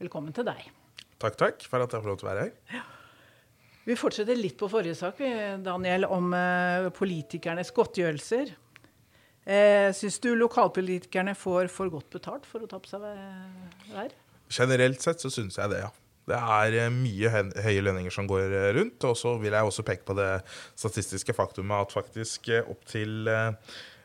Velkommen 0.00 0.32
til 0.36 0.46
deg. 0.46 0.62
Takk, 1.20 1.36
takk 1.42 1.66
for 1.66 1.82
at 1.82 1.90
jeg 1.92 2.00
får 2.00 2.12
lov 2.14 2.22
til 2.22 2.30
å 2.30 2.30
være 2.30 2.46
her. 2.46 2.56
Ja. 2.78 2.86
Vi 3.90 3.98
fortsetter 3.98 4.38
litt 4.38 4.56
på 4.60 4.70
forrige 4.70 4.94
sak, 4.94 5.20
Daniel, 5.66 6.06
om 6.06 6.30
eh, 6.38 6.86
politikernes 6.94 7.74
godtgjørelser. 7.74 8.54
Eh, 9.46 9.88
Syns 9.96 10.20
du 10.20 10.34
lokalpolitikerne 10.36 11.34
får 11.38 11.70
for 11.72 11.92
godt 11.92 12.10
betalt 12.12 12.46
for 12.48 12.64
å 12.64 12.68
ta 12.70 12.80
på 12.82 12.90
seg 12.90 13.06
vær? 13.94 14.12
Generelt 14.50 15.02
sett 15.02 15.22
så 15.22 15.30
syns 15.32 15.58
jeg 15.60 15.72
det, 15.72 15.84
ja. 15.86 15.90
Det 16.30 16.38
er 16.38 16.76
eh, 16.84 16.92
mye 16.92 17.30
høye 17.64 17.84
lønninger 17.86 18.14
som 18.14 18.28
går 18.30 18.50
eh, 18.50 18.72
rundt. 18.76 19.06
Og 19.08 19.16
så 19.18 19.36
vil 19.42 19.54
jeg 19.56 19.70
også 19.70 19.86
peke 19.86 20.06
på 20.08 20.16
det 20.18 20.32
statistiske 20.78 21.34
faktumet 21.36 21.86
at 21.86 21.96
faktisk 21.96 22.50
eh, 22.52 22.66
opptil 22.70 23.30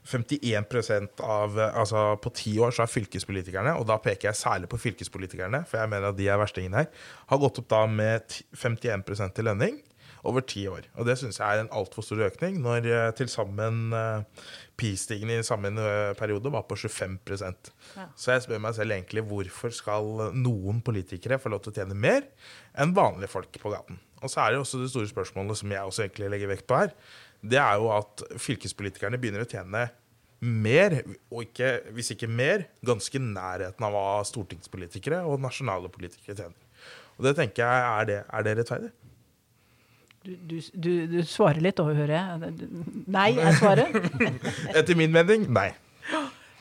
51% 0.06 1.22
av 1.26 1.58
Altså 1.66 2.12
på 2.22 2.30
ti 2.38 2.52
år 2.62 2.76
så 2.76 2.84
har 2.84 2.92
fylkespolitikerne, 2.92 3.74
og 3.80 3.88
da 3.90 3.98
peker 4.02 4.30
jeg 4.30 4.38
særlig 4.38 4.70
på 4.70 4.78
fylkespolitikerne, 4.78 5.64
for 5.66 5.82
jeg 5.82 5.90
mener 5.90 6.12
at 6.12 6.20
de 6.20 6.28
er 6.30 6.38
verstingen 6.38 6.78
her, 6.78 6.92
har 7.32 7.42
gått 7.42 7.58
opp 7.62 7.72
da 7.74 7.82
med 7.90 8.38
51% 8.54 9.42
i 9.42 9.48
lønning 9.48 9.80
over 10.30 10.44
ti 10.46 10.66
år. 10.70 10.88
Og 11.00 11.08
det 11.08 11.18
syns 11.20 11.40
jeg 11.40 11.46
er 11.46 11.64
en 11.64 11.72
altfor 11.76 12.06
stor 12.06 12.24
økning, 12.28 12.60
når 12.64 12.88
uh, 12.90 13.10
til 13.18 13.30
sammen 13.32 13.94
uh, 13.94 14.24
prisstigningen 14.80 15.44
i 15.44 15.48
samme 15.48 15.72
uh, 15.78 16.14
periode 16.20 16.52
var 16.54 16.66
på 16.70 16.78
25 16.78 17.20
ja. 17.36 18.08
Så 18.16 18.34
jeg 18.34 18.46
spør 18.46 18.64
meg 18.64 18.76
selv 18.78 18.96
egentlig 18.96 19.26
hvorfor 19.30 19.74
skal 19.74 20.32
noen 20.36 20.82
politikere 20.86 21.40
få 21.42 21.54
lov 21.54 21.64
til 21.64 21.74
å 21.74 21.78
tjene 21.80 21.98
mer 21.98 22.26
enn 22.78 22.96
vanlige 22.96 23.32
folk 23.32 23.62
på 23.62 23.74
gaten. 23.74 24.00
Og 24.24 24.32
så 24.32 24.42
er 24.42 24.54
det 24.54 24.64
også 24.64 24.82
det 24.82 24.90
store 24.94 25.12
spørsmålet 25.12 25.60
som 25.60 25.72
jeg 25.72 25.86
også 25.86 26.06
egentlig 26.06 26.32
legger 26.34 26.52
vekt 26.56 26.68
på 26.70 26.80
her. 26.80 26.96
Det 27.46 27.62
er 27.62 27.78
jo 27.78 27.92
at 27.94 28.26
fylkespolitikerne 28.42 29.20
begynner 29.22 29.46
å 29.46 29.50
tjene 29.50 29.86
mer, 30.46 31.00
og 31.32 31.46
ikke, 31.46 31.72
hvis 31.96 32.12
ikke 32.14 32.30
mer, 32.30 32.68
ganske 32.86 33.22
nærheten 33.22 33.86
av 33.86 33.96
hva 33.96 34.06
stortingspolitikere 34.28 35.24
og 35.26 35.42
nasjonale 35.44 35.90
politikere 35.94 36.38
tjener. 36.38 36.62
Og 37.16 37.28
det 37.28 37.36
tenker 37.38 37.64
jeg, 37.64 37.84
Er 38.00 38.06
det, 38.10 38.20
er 38.28 38.44
det 38.44 38.58
rettferdig? 38.60 38.92
Du, 40.26 40.58
du, 40.74 40.92
du, 41.12 41.20
svarer 41.28 41.62
litt 41.62 41.80
òg, 41.82 41.92
hører 41.94 42.16
jeg. 42.18 42.54
Nei, 43.14 43.28
jeg 43.38 43.58
svarer. 43.60 43.92
Etter 44.78 44.98
min 44.98 45.14
mening 45.14 45.46
nei. 45.54 45.70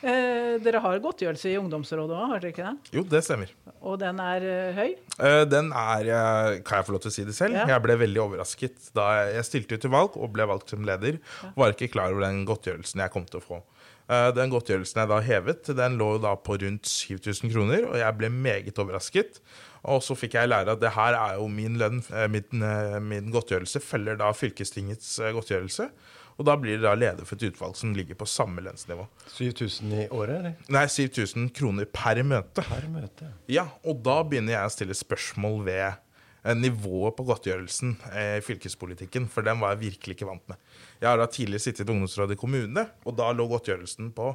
Eh, 0.05 0.57
dere 0.61 0.81
har 0.83 0.99
godtgjørelse 1.01 1.49
i 1.49 1.55
ungdomsrådet 1.57 2.13
òg, 2.13 2.25
har 2.29 2.41
dere 2.43 2.53
ikke 2.53 2.65
det? 2.67 2.91
Jo, 2.93 3.01
det 3.09 3.23
stemmer. 3.25 3.49
Og 3.81 3.97
den 4.01 4.19
er 4.21 4.43
uh, 4.45 4.77
høy? 4.77 4.91
Eh, 5.17 5.43
den 5.49 5.71
er 5.73 6.09
uh, 6.09 6.49
Kan 6.65 6.79
jeg 6.79 6.87
få 6.87 6.93
lov 6.95 7.01
til 7.05 7.11
å 7.11 7.15
si 7.15 7.25
det 7.25 7.33
selv? 7.37 7.57
Ja. 7.57 7.65
Jeg 7.73 7.83
ble 7.85 7.95
veldig 8.03 8.21
overrasket 8.21 8.91
da 8.97 9.07
jeg 9.31 9.47
stilte 9.47 9.79
ut 9.79 9.85
til 9.85 9.93
valg 9.93 10.17
og 10.19 10.33
ble 10.35 10.45
valgt 10.51 10.73
som 10.73 10.85
leder. 10.85 11.17
Ja. 11.41 11.53
Var 11.57 11.73
ikke 11.73 11.89
klar 11.95 12.13
over 12.13 12.27
den 12.27 12.43
godtgjørelsen 12.49 13.01
jeg 13.01 13.13
kom 13.15 13.25
til 13.29 13.41
å 13.41 13.45
få. 13.45 13.61
Uh, 14.05 14.29
den 14.37 14.53
godtgjørelsen 14.53 15.01
jeg 15.01 15.09
da 15.09 15.21
hevet, 15.25 15.73
den 15.81 15.97
lå 15.97 16.11
da 16.21 16.35
på 16.37 16.59
rundt 16.61 16.85
7000 16.91 17.49
kroner, 17.55 17.87
og 17.89 17.97
jeg 17.97 18.19
ble 18.19 18.29
meget 18.33 18.81
overrasket. 18.81 19.41
Og 19.91 20.01
så 20.01 20.17
fikk 20.17 20.37
jeg 20.39 20.49
lære 20.49 20.75
at 20.75 20.81
det 20.81 20.93
her 20.95 21.17
er 21.17 21.39
jo 21.39 21.47
min 21.51 21.77
lønn, 21.79 22.01
eh, 22.09 22.27
min, 22.31 22.63
eh, 22.65 22.99
min 23.03 23.31
godtgjørelse 23.33 23.81
følger 23.83 24.17
da 24.21 24.31
fylkestingets 24.33 25.17
eh, 25.19 25.33
godtgjørelse. 25.35 25.89
Og 26.35 26.47
da 26.49 26.57
blir 26.59 26.79
det 26.79 26.83
da 26.83 26.95
leder 26.97 27.27
for 27.27 27.37
et 27.37 27.53
utvalg 27.53 27.77
som 27.79 27.93
ligger 27.95 28.17
på 28.19 28.27
samme 28.27 28.63
lønnsnivå. 28.65 29.05
7000 29.31 29.93
i 29.93 30.07
året, 30.09 30.39
eller? 30.41 30.55
Nei, 30.73 30.83
7000 30.91 31.47
kroner 31.55 31.87
per 31.87 32.19
møte. 32.27 32.65
Per 32.65 32.89
møte. 32.91 33.29
Ja, 33.47 33.69
og 33.87 34.01
da 34.03 34.17
begynner 34.27 34.57
jeg 34.57 34.67
å 34.67 34.73
stille 34.73 34.97
spørsmål 34.97 35.61
ved 35.69 36.01
nivået 36.59 37.15
på 37.17 37.23
godtgjørelsen 37.25 37.95
i 38.19 38.25
fylkespolitikken, 38.45 39.29
for 39.31 39.47
den 39.47 39.63
var 39.63 39.73
jeg 39.73 39.85
virkelig 39.85 40.17
ikke 40.17 40.27
vant 40.29 40.45
med. 40.51 40.59
Jeg 40.99 41.09
har 41.09 41.17
da 41.17 41.25
tidligere 41.31 41.63
sittet 41.63 41.87
i 41.87 41.95
ungdomsrådet 41.95 42.35
i 42.35 42.41
kommune, 42.43 42.83
og 43.07 43.17
da 43.17 43.31
lå 43.33 43.47
godtgjørelsen 43.49 44.11
på 44.13 44.29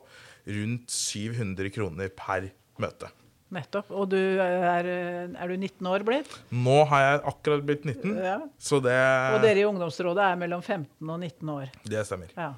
rundt 0.49 0.97
700 0.97 1.71
kroner 1.76 2.11
per 2.16 2.49
møte. 2.83 3.12
Nettopp. 3.50 3.90
Og 3.90 4.09
du 4.12 4.19
er, 4.19 4.87
er, 4.87 5.50
du 5.50 5.57
19 5.57 5.87
år 5.90 6.04
blitt? 6.07 6.35
Nå 6.54 6.80
har 6.90 7.07
jeg 7.07 7.23
akkurat 7.33 7.64
blitt 7.66 7.87
19. 7.88 8.12
Ja. 8.14 8.37
Det... 8.47 8.99
Og 9.35 9.40
dere 9.42 9.62
i 9.62 9.66
ungdomsrådet 9.66 10.26
er 10.26 10.37
mellom 10.38 10.62
15 10.62 11.11
og 11.11 11.19
19 11.19 11.57
år? 11.57 11.73
Det 11.83 12.04
stemmer. 12.07 12.30
Ja. 12.38 12.52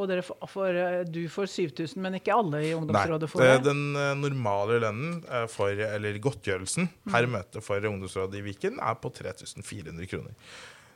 Og 0.00 0.10
får, 0.48 0.76
du 1.10 1.24
får 1.28 1.48
7000, 1.50 1.98
men 2.02 2.16
ikke 2.20 2.34
alle 2.34 2.62
i 2.62 2.74
ungdomsrådet 2.76 3.28
får 3.30 3.42
det? 3.42 3.48
Nei, 3.50 3.62
Den 3.66 3.80
eh, 3.98 4.12
normale 4.18 4.78
lønnen, 4.84 5.16
eh, 5.26 5.46
for, 5.50 5.74
eller 5.74 6.20
godtgjørelsen 6.22 6.86
per 7.10 7.26
møte 7.30 7.62
for 7.64 7.90
ungdomsrådet 7.90 8.38
i 8.38 8.44
Viken, 8.46 8.78
er 8.78 8.98
på 9.02 9.10
3400 9.18 10.06
kroner. 10.12 10.36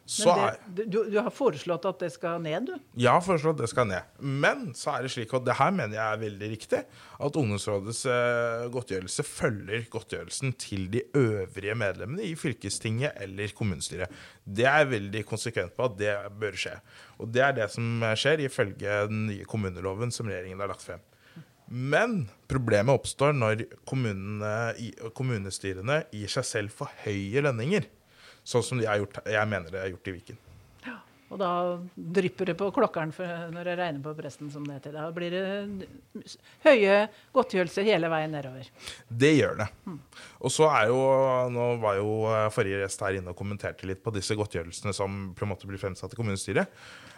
Det, 0.04 0.84
du, 0.84 0.98
du 1.08 1.16
har 1.16 1.32
foreslått 1.32 1.86
at 1.88 2.02
det 2.02 2.10
skal 2.12 2.42
ned, 2.44 2.68
du? 2.68 2.74
jeg 3.00 3.08
har 3.08 3.22
foreslått 3.24 3.56
at 3.56 3.64
det 3.64 3.70
skal 3.70 3.88
ned. 3.88 4.10
Men 4.20 4.66
så 4.76 4.98
er 4.98 5.06
det 5.06 5.12
slik, 5.14 5.32
og 5.32 5.46
det 5.46 5.56
her 5.56 5.72
mener 5.72 5.96
jeg 5.96 6.04
er 6.04 6.20
veldig 6.20 6.50
riktig, 6.52 6.80
at 7.24 7.38
ungdomsrådets 7.40 8.02
eh, 8.12 8.66
godtgjørelse 8.74 9.24
følger 9.24 9.86
godtgjørelsen 9.94 10.52
til 10.60 10.90
de 10.92 11.06
øvrige 11.16 11.78
medlemmene 11.80 12.28
i 12.28 12.34
fylkestinget 12.36 13.16
eller 13.24 13.56
kommunestyret. 13.56 14.12
Det 14.44 14.68
er 14.68 14.84
jeg 14.84 14.92
veldig 14.92 15.24
konsekvent 15.30 15.76
på 15.76 15.88
at 15.88 15.96
det 16.02 16.12
bør 16.36 16.60
skje. 16.66 16.76
Og 17.24 17.32
det 17.32 17.46
er 17.46 17.56
det 17.62 17.72
som 17.72 18.04
skjer 18.20 18.44
ifølge 18.44 19.00
den 19.08 19.26
nye 19.30 19.48
kommuneloven 19.48 20.12
som 20.12 20.28
regjeringen 20.28 20.60
har 20.60 20.72
lagt 20.74 20.84
frem. 20.84 21.00
Men 21.64 22.26
problemet 22.50 22.92
oppstår 22.92 23.32
når 23.32 23.64
kommunene, 23.88 24.74
kommunestyrene 25.16 26.02
gir 26.12 26.32
seg 26.32 26.44
selv 26.44 26.74
for 26.76 26.92
høye 27.06 27.40
lønninger. 27.44 27.88
Sånn 28.44 28.64
som 28.64 28.82
har 28.84 29.00
gjort, 29.00 29.22
jeg 29.24 29.48
mener 29.48 29.72
det 29.72 29.80
er 29.80 29.94
gjort 29.94 30.10
i 30.10 30.18
Viken. 30.18 30.40
Og 31.34 31.40
da 31.40 31.50
drypper 31.96 32.46
det 32.50 32.54
på 32.60 32.68
klokkeren 32.76 33.10
for 33.14 33.26
når 33.50 33.70
jeg 33.70 33.78
regner 33.80 34.02
på 34.04 34.12
presten, 34.14 34.50
som 34.54 34.66
det 34.68 34.76
heter. 34.76 34.94
Da 34.94 35.08
blir 35.14 35.34
det 35.34 35.88
høye 36.62 36.98
godtgjørelser 37.34 37.88
hele 37.88 38.10
veien 38.12 38.36
nedover. 38.36 38.68
Det 39.08 39.32
gjør 39.32 39.56
det. 39.64 39.66
Og 40.38 40.52
så 40.54 40.68
er 40.70 40.92
jo 40.92 41.00
Nå 41.54 41.66
var 41.82 41.98
jo 41.98 42.12
eh, 42.30 42.46
forrige 42.54 42.84
gjest 42.84 43.02
her 43.02 43.18
inne 43.18 43.32
og 43.32 43.38
kommenterte 43.38 43.88
litt 43.88 44.02
på 44.04 44.12
disse 44.14 44.36
godtgjørelsene 44.38 44.94
som 44.96 45.32
på 45.34 45.46
en 45.46 45.50
måte 45.50 45.68
blir 45.68 45.80
fremsatt 45.80 46.14
i 46.14 46.18
kommunestyret. 46.18 46.70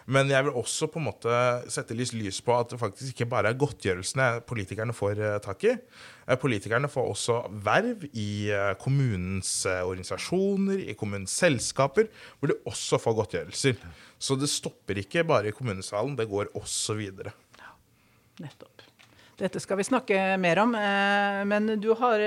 Men 0.09 0.31
jeg 0.31 0.47
vil 0.47 0.57
også 0.57 0.89
på 0.89 1.01
en 1.01 1.09
måte 1.09 1.39
sette 1.71 1.95
litt 1.97 2.15
lys 2.15 2.39
på 2.41 2.55
at 2.55 2.73
det 2.73 2.81
faktisk 2.81 3.13
ikke 3.13 3.29
bare 3.29 3.51
er 3.51 3.59
godtgjørelsene 3.59 4.29
politikerne 4.49 4.95
får 4.97 5.21
eh, 5.21 5.39
tak 5.45 5.67
i. 5.67 5.77
Eh, 6.27 6.35
Politikerne 6.39 6.89
får 6.91 7.11
også 7.13 7.37
verv 7.63 8.03
i 8.11 8.49
eh, 8.51 8.73
kommunens 8.81 9.51
eh, 9.69 9.83
organisasjoner, 9.87 10.83
i 10.91 10.95
kommunens 10.99 11.35
selskaper, 11.39 12.09
hvor 12.39 12.51
de 12.51 12.59
også 12.67 12.99
får 13.01 13.17
godtgjørelser. 13.21 13.77
Så 14.19 14.35
det 14.39 14.51
stopper 14.51 14.99
ikke 15.03 15.25
bare 15.27 15.51
i 15.51 15.55
kommunesalen, 15.55 16.17
det 16.19 16.27
går 16.29 16.51
også 16.57 16.97
videre. 16.99 17.33
Ja, 17.61 17.71
Nettopp. 18.43 18.73
Dette 19.37 19.61
skal 19.61 19.77
vi 19.77 19.85
snakke 19.85 20.17
mer 20.41 20.57
om, 20.63 20.71
men 21.45 21.67
du 21.77 21.91
har, 21.99 22.23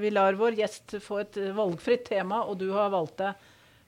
vi 0.00 0.08
lar 0.08 0.32
vår 0.40 0.54
gjest 0.56 0.94
få 1.04 1.18
et 1.20 1.36
valgfritt 1.52 2.06
tema, 2.08 2.38
og 2.48 2.56
du 2.62 2.70
har 2.72 2.88
valgt 2.88 3.18
deg 3.20 3.42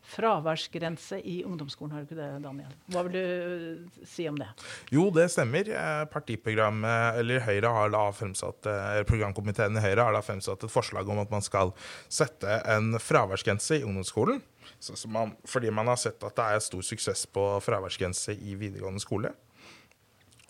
fraværsgrense 0.07 1.19
i 1.21 1.41
ungdomsskolen, 1.45 1.93
har 1.93 2.03
du 2.03 2.09
ikke 2.09 2.19
det, 2.19 2.29
Daniel? 2.45 2.75
Hva 2.93 3.03
vil 3.07 3.17
du 3.17 3.23
eh, 3.23 4.03
si 4.07 4.27
om 4.31 4.39
det? 4.39 4.49
Jo, 4.95 5.09
det 5.15 5.29
stemmer. 5.35 5.69
Eh, 5.69 6.03
Partiprogrammet, 6.13 7.21
eller 7.21 7.43
Høyre 7.47 7.73
har 7.75 7.95
da 7.95 8.05
fremsatt, 8.15 8.69
eh, 8.71 9.01
programkomiteen 9.09 9.79
i 9.79 9.85
Høyre 9.85 10.07
har 10.07 10.17
da 10.17 10.23
fremsatt 10.25 10.67
et 10.67 10.73
forslag 10.73 11.09
om 11.11 11.23
at 11.23 11.33
man 11.33 11.45
skal 11.45 11.75
sette 12.09 12.61
en 12.77 12.95
fraværsgrense 13.03 13.81
i 13.81 13.87
ungdomsskolen. 13.87 14.43
Så, 14.79 14.97
så 14.99 15.11
man, 15.11 15.35
fordi 15.47 15.71
man 15.75 15.91
har 15.91 15.99
sett 16.01 16.23
at 16.27 16.39
det 16.39 16.47
er 16.47 16.63
stor 16.65 16.87
suksess 16.87 17.27
på 17.31 17.49
fraværsgrense 17.65 18.35
i 18.35 18.57
videregående 18.59 19.03
skole. 19.03 19.35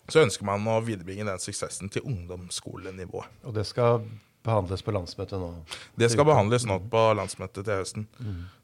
Så 0.07 0.23
ønsker 0.23 0.47
man 0.47 0.63
å 0.71 0.79
viderebringe 0.85 1.27
den 1.27 1.41
suksessen 1.43 1.91
til 1.91 2.05
ungdomsskolenivå. 2.07 3.25
Og 3.43 3.55
det 3.57 3.65
skal 3.67 4.05
behandles 4.45 4.83
på 4.85 4.93
landsmøtet 4.95 5.39
nå. 5.41 5.49
Det 5.99 6.09
skal 6.13 6.27
behandles 6.27 6.65
nå 6.67 6.77
på 6.91 7.03
landsmøtet 7.17 7.65
til 7.67 7.79
høsten. 7.81 8.05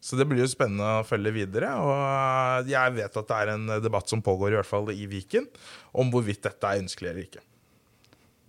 Så 0.03 0.19
det 0.19 0.27
blir 0.29 0.43
jo 0.43 0.49
spennende 0.51 0.99
å 0.99 1.07
følge 1.07 1.33
videre. 1.35 1.73
Og 1.79 2.69
jeg 2.71 2.95
vet 2.99 3.17
at 3.23 3.31
det 3.31 3.39
er 3.39 3.53
en 3.55 3.65
debatt 3.83 4.11
som 4.11 4.21
pågår, 4.23 4.53
i 4.53 4.59
hvert 4.61 4.69
fall 4.69 4.91
i 4.93 5.07
Viken, 5.09 5.47
om 5.93 6.11
hvorvidt 6.13 6.43
dette 6.45 6.69
er 6.69 6.83
ønskelig 6.83 7.11
eller 7.11 7.25
ikke. 7.27 7.43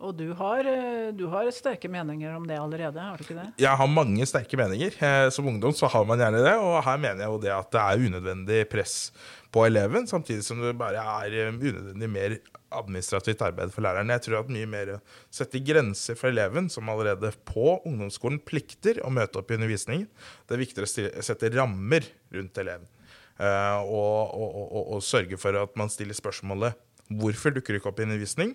Og 0.04 0.12
du 0.18 0.26
har, 0.37 0.66
eh, 0.68 1.12
du 1.16 1.25
har 1.32 1.49
sterke 1.54 1.88
meninger 1.88 2.34
om 2.37 2.44
det 2.46 2.58
allerede, 2.61 3.00
har 3.00 3.16
du 3.16 3.25
ikke 3.25 3.38
det? 3.38 3.46
Jeg 3.62 3.80
har 3.80 3.88
mange 3.88 4.26
sterke 4.28 4.58
meninger. 4.61 4.96
Eh, 5.00 5.28
Som 5.30 5.49
ungdom 5.49 5.73
så 5.73 5.88
har 5.88 6.04
man 6.04 6.20
gjerne 6.20 6.42
det, 6.44 6.54
og 6.61 6.82
her 6.84 6.99
mener 7.00 7.25
jeg 7.25 7.32
jo 7.32 7.38
det 7.40 7.52
at 7.54 7.70
det 7.73 7.80
er 7.80 8.04
unødvendig 8.08 8.58
press 8.68 9.12
på 9.54 9.64
eleven, 9.66 10.06
samtidig 10.06 10.44
som 10.44 10.61
det 10.61 10.75
bare 10.76 11.00
er 11.00 11.38
eh, 11.46 11.52
unødvendig 11.56 12.11
mer 12.11 12.37
administrativt 12.75 13.40
arbeid 13.46 13.73
for 13.73 13.87
læreren. 13.87 14.11
Jeg 14.11 14.26
tror 14.26 14.40
at 14.42 14.50
mye 14.52 14.66
mer 14.68 14.96
å 14.96 15.00
sette 15.32 15.62
grenser 15.64 16.18
for 16.18 16.28
eleven, 16.28 16.68
som 16.68 16.88
allerede 16.90 17.30
på 17.46 17.78
ungdomsskolen 17.87 18.42
plikter 18.44 19.00
å 19.06 19.12
møte 19.14 19.38
opp 19.40 19.52
i 19.52 19.56
undervisningen. 19.56 20.08
Det 20.44 20.56
er 20.56 20.64
viktigere 20.64 20.90
å 21.23 21.25
sette 21.25 21.52
rammer 21.54 22.04
rundt 22.34 22.58
eleven. 22.58 22.90
og, 23.38 24.34
og, 24.34 24.50
og, 24.75 24.82
og 24.94 25.02
sørge 25.02 25.38
for 25.38 25.56
at 25.58 25.73
man 25.78 25.88
stiller 25.90 26.14
spørsmålet 26.14 26.75
hvorfor 27.11 27.54
dukker 27.54 27.75
du 27.75 27.80
ikke 27.80 27.90
opp 27.90 28.00
i 28.00 28.06
undervisning? 28.06 28.54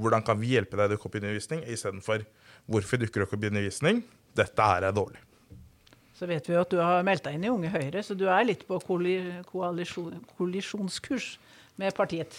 Hvordan 0.00 0.24
kan 0.26 0.38
vi 0.40 0.54
hjelpe 0.54 0.78
deg 0.78 0.88
å 0.88 0.94
dukke 0.94 1.08
opp 1.08 1.16
i 1.18 1.20
undervisning? 1.22 1.64
Istedenfor 1.68 2.24
hvorfor 2.70 3.00
dukker 3.02 3.22
du 3.22 3.26
ikke 3.26 3.36
opp 3.38 3.44
i 3.44 3.50
undervisning? 3.50 4.00
Dette 4.36 4.70
her 4.72 4.86
er 4.88 4.96
dårlig. 4.96 5.20
Så 6.16 6.28
vet 6.28 6.48
vi 6.48 6.52
jo 6.52 6.60
at 6.60 6.72
du 6.72 6.80
har 6.82 7.04
meldt 7.06 7.24
deg 7.24 7.38
inn 7.38 7.46
i 7.46 7.52
Unge 7.52 7.70
Høyre, 7.72 8.02
så 8.04 8.12
du 8.18 8.26
er 8.28 8.44
litt 8.44 8.66
på 8.68 8.76
koalisjonskurs 8.84 9.46
koalisjon, 9.48 10.18
kollisjonskurs 10.36 11.30
med 11.80 11.96
partiet. 11.96 12.36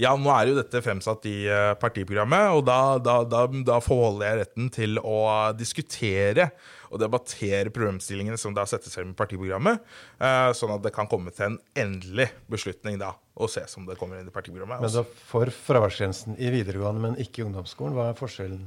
Ja, 0.00 0.14
nå 0.16 0.30
er 0.34 0.50
jo 0.50 0.56
dette 0.58 0.82
fremsatt 0.84 1.26
i 1.30 1.36
eh, 1.50 1.72
partiprogrammet, 1.80 2.54
og 2.54 2.64
da, 2.68 2.78
da, 3.02 3.18
da, 3.28 3.44
da 3.66 3.80
forholder 3.84 4.28
jeg 4.28 4.40
retten 4.44 4.70
til 4.74 5.02
å 5.02 5.18
diskutere 5.58 6.50
og 6.94 7.00
debattere 7.02 7.72
problemstillingene 7.74 8.38
som 8.38 8.54
da 8.54 8.62
settes 8.70 8.94
frem 8.94 9.10
i 9.10 9.18
partiprogrammet, 9.18 9.82
eh, 10.22 10.50
sånn 10.54 10.76
at 10.76 10.84
det 10.84 10.94
kan 10.94 11.10
komme 11.10 11.34
til 11.34 11.48
en 11.48 11.58
endelig 11.84 12.28
beslutning 12.50 13.00
da, 13.02 13.12
og 13.34 13.50
ses 13.50 13.74
om 13.80 13.88
det 13.88 13.98
kommer 13.98 14.20
inn 14.20 14.30
i 14.30 14.34
partiprogrammet. 14.34 14.84
Men 14.84 14.94
da 14.94 15.02
for 15.26 15.50
fraværsgrensen 15.66 16.38
i 16.38 16.54
videregående, 16.54 17.02
men 17.08 17.20
ikke 17.22 17.42
i 17.42 17.48
ungdomsskolen. 17.48 17.98
Hva 17.98 18.12
er 18.12 18.18
forskjellen? 18.18 18.62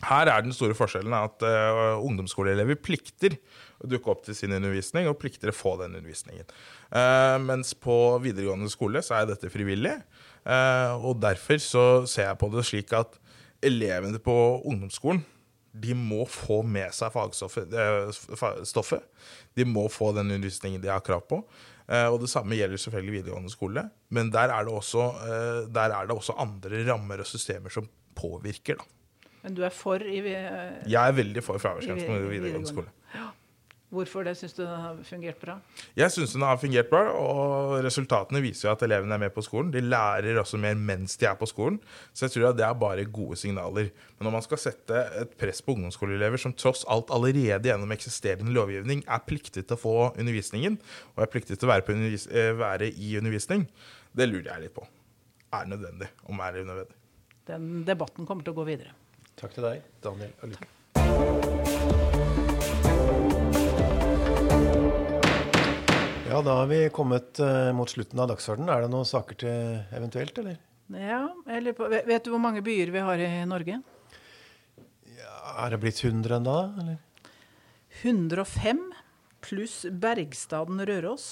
Her 0.00 0.30
er 0.32 0.44
den 0.46 0.54
store 0.56 0.72
forskjellen 0.76 1.12
at 1.12 1.42
uh, 1.44 2.00
ungdomsskoleelever 2.00 2.78
plikter 2.80 3.34
å 3.80 3.88
dukke 3.90 4.12
opp 4.12 4.22
til 4.24 4.36
sin 4.36 4.54
undervisning, 4.56 5.08
og 5.10 5.18
plikter 5.20 5.52
å 5.52 5.56
få 5.56 5.74
den 5.80 5.98
undervisningen. 5.98 6.48
Uh, 6.88 7.36
mens 7.44 7.74
på 7.76 7.96
videregående 8.24 8.70
skole 8.72 9.02
så 9.04 9.20
er 9.20 9.30
dette 9.32 9.52
frivillig, 9.52 9.98
Uh, 10.40 10.96
og 11.04 11.18
derfor 11.20 11.58
så 11.60 11.82
ser 12.08 12.30
jeg 12.30 12.38
på 12.40 12.48
det 12.48 12.62
slik 12.64 12.94
at 12.96 13.18
elevene 13.60 14.16
på 14.24 14.32
ungdomsskolen 14.64 15.20
de 15.84 15.92
må 15.92 16.24
få 16.24 16.62
med 16.64 16.94
seg 16.96 17.12
fagstoffet. 17.12 17.76
fa- 18.40 18.64
stoffet. 18.64 19.04
De 19.54 19.66
må 19.68 19.84
få 19.92 20.14
den 20.16 20.32
undervisningen 20.32 20.80
de 20.80 20.88
har 20.88 21.04
krav 21.04 21.26
på. 21.28 21.42
Og 22.08 22.16
det 22.24 22.30
samme 22.32 22.56
gjelder 22.56 22.80
selvfølgelig 22.80 23.18
videregående 23.18 23.52
skole. 23.52 23.84
Men 24.08 24.32
der 24.32 24.50
er 24.50 24.64
det 24.64 24.72
også, 24.72 25.04
er 25.68 26.08
det 26.08 26.16
også 26.16 26.38
andre 26.40 26.80
rammer 26.88 27.22
og 27.22 27.28
systemer 27.28 27.70
som 27.70 27.86
påvirker. 28.18 28.80
da. 28.80 28.99
Men 29.42 29.56
du 29.56 29.62
er 29.64 29.72
for 29.74 30.02
i 30.04 30.20
eh, 30.20 30.80
Jeg 30.88 31.00
er 31.00 31.16
veldig 31.16 31.42
for 31.44 31.60
fraværsgrense 31.62 32.06
på 32.08 32.18
videregående. 32.28 32.68
skole. 32.68 32.90
Hvorfor 33.90 34.22
det 34.22 34.36
syns 34.38 34.52
du 34.54 34.60
det 34.62 34.70
har 34.70 34.98
fungert 35.02 35.40
bra? 35.42 35.56
Jeg 35.98 36.12
syns 36.14 36.30
den 36.36 36.44
har 36.46 36.58
fungert 36.62 36.86
bra, 36.92 37.00
og 37.10 37.72
resultatene 37.82 38.38
viser 38.44 38.68
jo 38.68 38.74
at 38.76 38.84
elevene 38.86 39.16
er 39.16 39.22
med 39.24 39.32
på 39.34 39.42
skolen. 39.42 39.72
De 39.74 39.82
lærer 39.82 40.38
også 40.38 40.60
mer 40.62 40.76
mens 40.78 41.16
de 41.18 41.26
er 41.26 41.34
på 41.40 41.48
skolen, 41.50 41.80
så 42.14 42.28
jeg 42.28 42.36
tror 42.36 42.52
at 42.52 42.60
det 42.60 42.68
er 42.68 42.76
bare 42.78 43.08
gode 43.10 43.40
signaler. 43.40 43.90
Men 44.14 44.28
når 44.28 44.36
man 44.36 44.46
skal 44.46 44.62
sette 44.62 45.02
et 45.24 45.34
press 45.42 45.58
på 45.66 45.74
ungdomsskoleelever 45.74 46.38
som 46.38 46.54
tross 46.54 46.84
alt 46.86 47.10
allerede 47.10 47.66
gjennom 47.66 47.90
eksisterende 47.96 48.54
lovgivning 48.54 49.02
er 49.10 49.26
pliktig 49.26 49.66
til 49.66 49.74
å 49.74 49.82
få 49.82 49.96
undervisningen, 50.12 50.78
og 51.16 51.26
er 51.26 51.32
pliktig 51.34 51.58
til 51.58 51.66
å 51.66 51.74
være, 51.74 51.88
på 51.88 51.96
undervis 51.98 52.30
eh, 52.30 52.52
være 52.62 52.92
i 52.94 53.16
undervisning, 53.18 53.66
det 54.14 54.30
lurer 54.30 54.52
jeg 54.52 54.68
litt 54.68 54.78
på. 54.78 54.86
Er 55.50 55.66
det 55.66 55.74
nødvendig? 55.74 56.14
Om 56.30 56.46
er 56.46 56.54
det 56.60 56.66
nødvendig? 56.70 56.98
Den 57.50 57.70
debatten 57.90 58.22
kommer 58.22 58.46
til 58.46 58.54
å 58.54 58.60
gå 58.62 58.70
videre. 58.70 58.94
Takk 59.40 59.54
til 59.56 59.64
deg, 59.64 59.84
Daniel 60.04 60.32
og 60.44 60.50
Luke. 60.52 60.66
Ja, 66.28 66.42
da 66.44 66.58
har 66.58 66.66
vi 66.68 66.82
kommet 66.92 67.40
eh, 67.40 67.70
mot 67.72 67.88
slutten 67.88 68.20
av 68.20 68.28
dagsordenen. 68.34 68.68
Er 68.68 68.84
det 68.84 68.90
noen 68.92 69.08
saker 69.08 69.38
til 69.40 69.78
eventuelt, 69.96 70.36
eller? 70.42 70.58
Ja, 70.92 71.22
eller 71.56 71.72
på, 71.78 71.88
vet 71.88 72.04
vet 72.10 72.26
du 72.26 72.34
hvor 72.34 72.42
mange 72.42 72.60
byer 72.66 72.92
vi 72.92 73.04
har 73.06 73.22
i 73.24 73.30
Norge? 73.48 73.80
Er 75.24 75.72
det 75.72 75.80
blitt 75.80 76.02
100 76.04 76.36
ennå, 76.36 76.58
eller? 76.82 77.00
105 78.02 78.84
pluss 79.40 79.86
Bergstaden 79.88 80.84
Røros. 80.84 81.30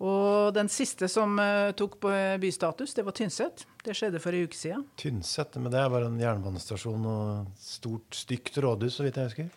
Og 0.00 0.56
den 0.56 0.72
siste 0.72 1.12
som 1.12 1.36
eh, 1.44 1.76
tok 1.76 2.00
på 2.00 2.16
bystatus, 2.40 2.96
det 2.96 3.04
var 3.04 3.20
Tynset. 3.20 3.66
Det 3.82 3.96
skjedde 3.98 4.20
for 4.22 4.34
en 4.34 4.46
uke 4.46 4.54
siden. 4.54 4.84
Tynset, 5.00 5.56
men 5.58 5.72
det 5.72 5.80
er 5.80 5.90
bare 5.90 6.06
en 6.06 6.20
jernbanestasjon 6.20 7.06
og 7.10 7.48
stort, 7.58 8.14
stygt 8.14 8.60
rådhus, 8.62 8.94
så 9.00 9.06
vidt 9.06 9.18
jeg 9.18 9.30
husker. 9.32 9.48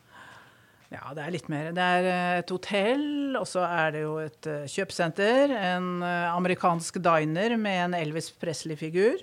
Ja, 0.93 1.11
det 1.17 1.23
er 1.23 1.33
litt 1.33 1.47
mer. 1.51 1.69
Det 1.75 1.85
er 1.97 2.07
eh, 2.09 2.39
et 2.41 2.51
hotell, 2.53 3.35
og 3.37 3.45
så 3.49 3.65
er 3.67 3.93
det 3.95 4.03
jo 4.03 4.15
et 4.21 4.49
eh, 4.49 4.65
kjøpesenter. 4.71 5.53
En 5.57 5.89
eh, 6.05 6.27
amerikansk 6.31 6.97
diner 7.03 7.55
med 7.61 7.81
en 7.83 7.97
Elvis 7.97 8.31
Presley-figur. 8.41 9.21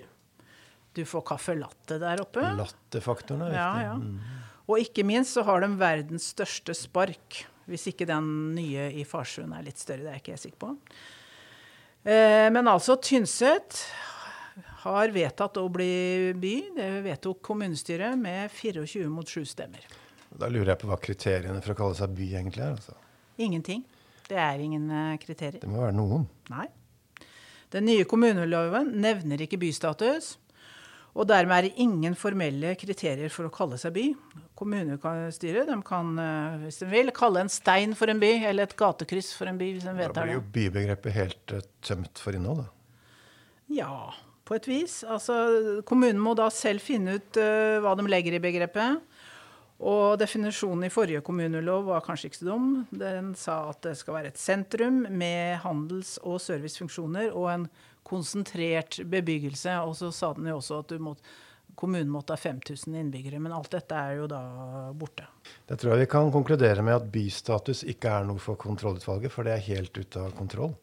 Du 0.93 1.01
får 1.09 1.25
caffè 1.31 1.57
latte 1.57 1.97
der 1.99 2.21
oppe. 2.23 2.43
Lattefaktoren 2.59 3.47
er 3.47 3.53
viktig. 3.55 3.83
ja. 3.87 3.91
ja. 3.91 4.39
Og 4.71 4.79
ikke 4.79 5.03
minst 5.03 5.35
så 5.35 5.41
har 5.43 5.59
de 5.59 5.67
verdens 5.75 6.29
største 6.31 6.71
spark. 6.77 7.41
Hvis 7.67 7.89
ikke 7.89 8.07
den 8.07 8.53
nye 8.55 8.85
i 8.95 9.03
Farsund 9.07 9.51
er 9.51 9.65
litt 9.65 9.81
større, 9.81 10.05
det 10.05 10.13
er 10.13 10.21
ikke 10.21 10.31
jeg 10.37 10.39
sikker 10.39 10.61
på. 10.61 10.69
Men 12.07 12.69
altså, 12.71 12.95
Tynset 13.03 13.81
har 14.83 15.13
vedtatt 15.15 15.57
å 15.61 15.65
bli 15.71 16.33
by. 16.39 16.53
Det 16.77 16.89
vedtok 17.05 17.41
kommunestyret 17.45 18.19
med 18.19 18.51
24 18.51 19.09
mot 19.11 19.27
7 19.27 19.43
stemmer. 19.47 19.87
Da 20.33 20.49
lurer 20.49 20.73
jeg 20.73 20.81
på 20.81 20.89
hva 20.89 20.99
kriteriene 21.01 21.61
for 21.61 21.75
å 21.75 21.79
kalle 21.79 21.97
seg 21.97 22.13
by 22.17 22.29
egentlig 22.41 22.65
er. 22.65 22.77
altså. 22.77 22.95
Ingenting. 23.41 23.83
Det 24.27 24.39
er 24.39 24.61
ingen 24.63 24.87
eh, 24.89 25.17
kriterier. 25.21 25.61
Det 25.61 25.69
må 25.69 25.83
være 25.83 25.95
noen. 25.97 26.25
Nei. 26.53 26.69
Den 27.73 27.87
nye 27.89 28.05
kommuneloven 28.09 28.91
nevner 29.01 29.45
ikke 29.45 29.59
bystatus. 29.61 30.35
Og 31.13 31.27
dermed 31.29 31.53
er 31.55 31.67
det 31.67 31.81
ingen 31.83 32.15
formelle 32.17 32.71
kriterier 32.79 33.29
for 33.29 33.45
å 33.45 33.53
kalle 33.53 33.77
seg 33.81 33.93
by. 33.93 34.05
Kommunestyret 34.57 35.69
de 35.69 35.77
kan, 35.85 36.09
eh, 36.17 36.59
hvis 36.63 36.81
de 36.81 36.89
vil, 36.89 37.13
kalle 37.13 37.43
en 37.43 37.53
stein 37.53 37.93
for 37.97 38.09
en 38.09 38.21
by, 38.21 38.31
eller 38.49 38.65
et 38.65 38.77
gatekryss 38.77 39.33
for 39.37 39.49
en 39.49 39.59
by, 39.59 39.71
hvis 39.75 39.85
de 39.85 39.93
vet 39.99 40.13
Da 40.17 40.25
blir 40.25 40.39
jo 40.39 40.45
bybegrepet 40.55 41.17
helt 41.17 41.53
eh, 41.53 41.65
tømt 41.85 42.21
for 42.21 42.33
innhold. 42.33 42.65
Da. 42.65 42.71
Ja, 43.73 43.93
på 44.47 44.57
et 44.57 44.67
vis. 44.67 45.01
Altså, 45.07 45.81
kommunen 45.87 46.21
må 46.21 46.35
da 46.37 46.49
selv 46.53 46.83
finne 46.83 47.17
ut 47.19 47.39
uh, 47.39 47.79
hva 47.83 47.95
de 47.99 48.07
legger 48.09 48.37
i 48.37 48.43
begrepet. 48.43 49.03
Og 49.83 50.15
definisjonen 50.21 50.85
i 50.87 50.91
forrige 50.93 51.23
kommunelov 51.25 51.87
var 51.89 52.03
kanskje 52.05 52.29
ikke 52.29 52.39
så 52.39 52.49
dum. 52.51 52.67
Den 52.93 53.33
sa 53.39 53.57
at 53.71 53.81
det 53.83 53.97
skal 53.99 54.19
være 54.19 54.31
et 54.31 54.39
sentrum 54.39 55.01
med 55.11 55.57
handels- 55.63 56.19
og 56.23 56.39
servicefunksjoner 56.43 57.33
og 57.33 57.49
en 57.51 57.65
konsentrert 58.07 59.01
bebyggelse. 59.09 59.75
Og 59.83 59.97
så 59.99 60.11
sa 60.15 60.31
den 60.37 60.47
jo 60.51 60.59
også 60.61 60.79
at 60.85 60.95
må, 61.03 61.17
kommunen 61.79 62.11
måtte 62.13 62.37
ha 62.37 62.39
5000 62.39 62.95
innbyggere. 63.01 63.41
Men 63.43 63.55
alt 63.57 63.73
dette 63.75 63.97
er 63.97 64.21
jo 64.21 64.29
da 64.31 64.41
borte. 64.95 65.27
Det 65.67 65.79
tror 65.81 65.95
jeg 65.95 66.05
vi 66.05 66.11
kan 66.15 66.31
konkludere 66.31 66.85
med 66.85 67.01
at 67.01 67.11
bystatus 67.11 67.83
ikke 67.83 68.15
er 68.21 68.29
noe 68.29 68.39
for 68.39 68.59
kontrollutvalget, 68.59 69.33
for 69.33 69.47
det 69.47 69.57
er 69.57 69.69
helt 69.73 69.97
ute 69.99 70.27
av 70.29 70.35
kontroll. 70.37 70.77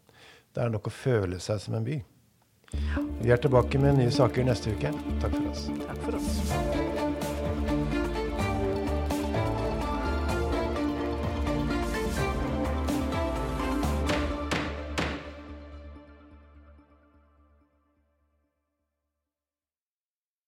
Det 0.51 0.65
er 0.65 0.73
nok 0.73 0.91
å 0.91 0.93
føle 0.93 1.41
seg 1.41 1.63
som 1.63 1.79
en 1.79 1.87
by. 1.87 2.03
Vi 3.21 3.31
er 3.31 3.37
tilbake 3.37 3.79
med 3.79 3.99
nye 4.01 4.11
saker 4.15 4.45
neste 4.45 4.75
uke. 4.75 4.95
Takk 5.21 5.37
for 5.37 5.53
oss. 5.53 5.69
Takk 5.87 6.03
for 6.07 6.21
oss. 6.21 7.00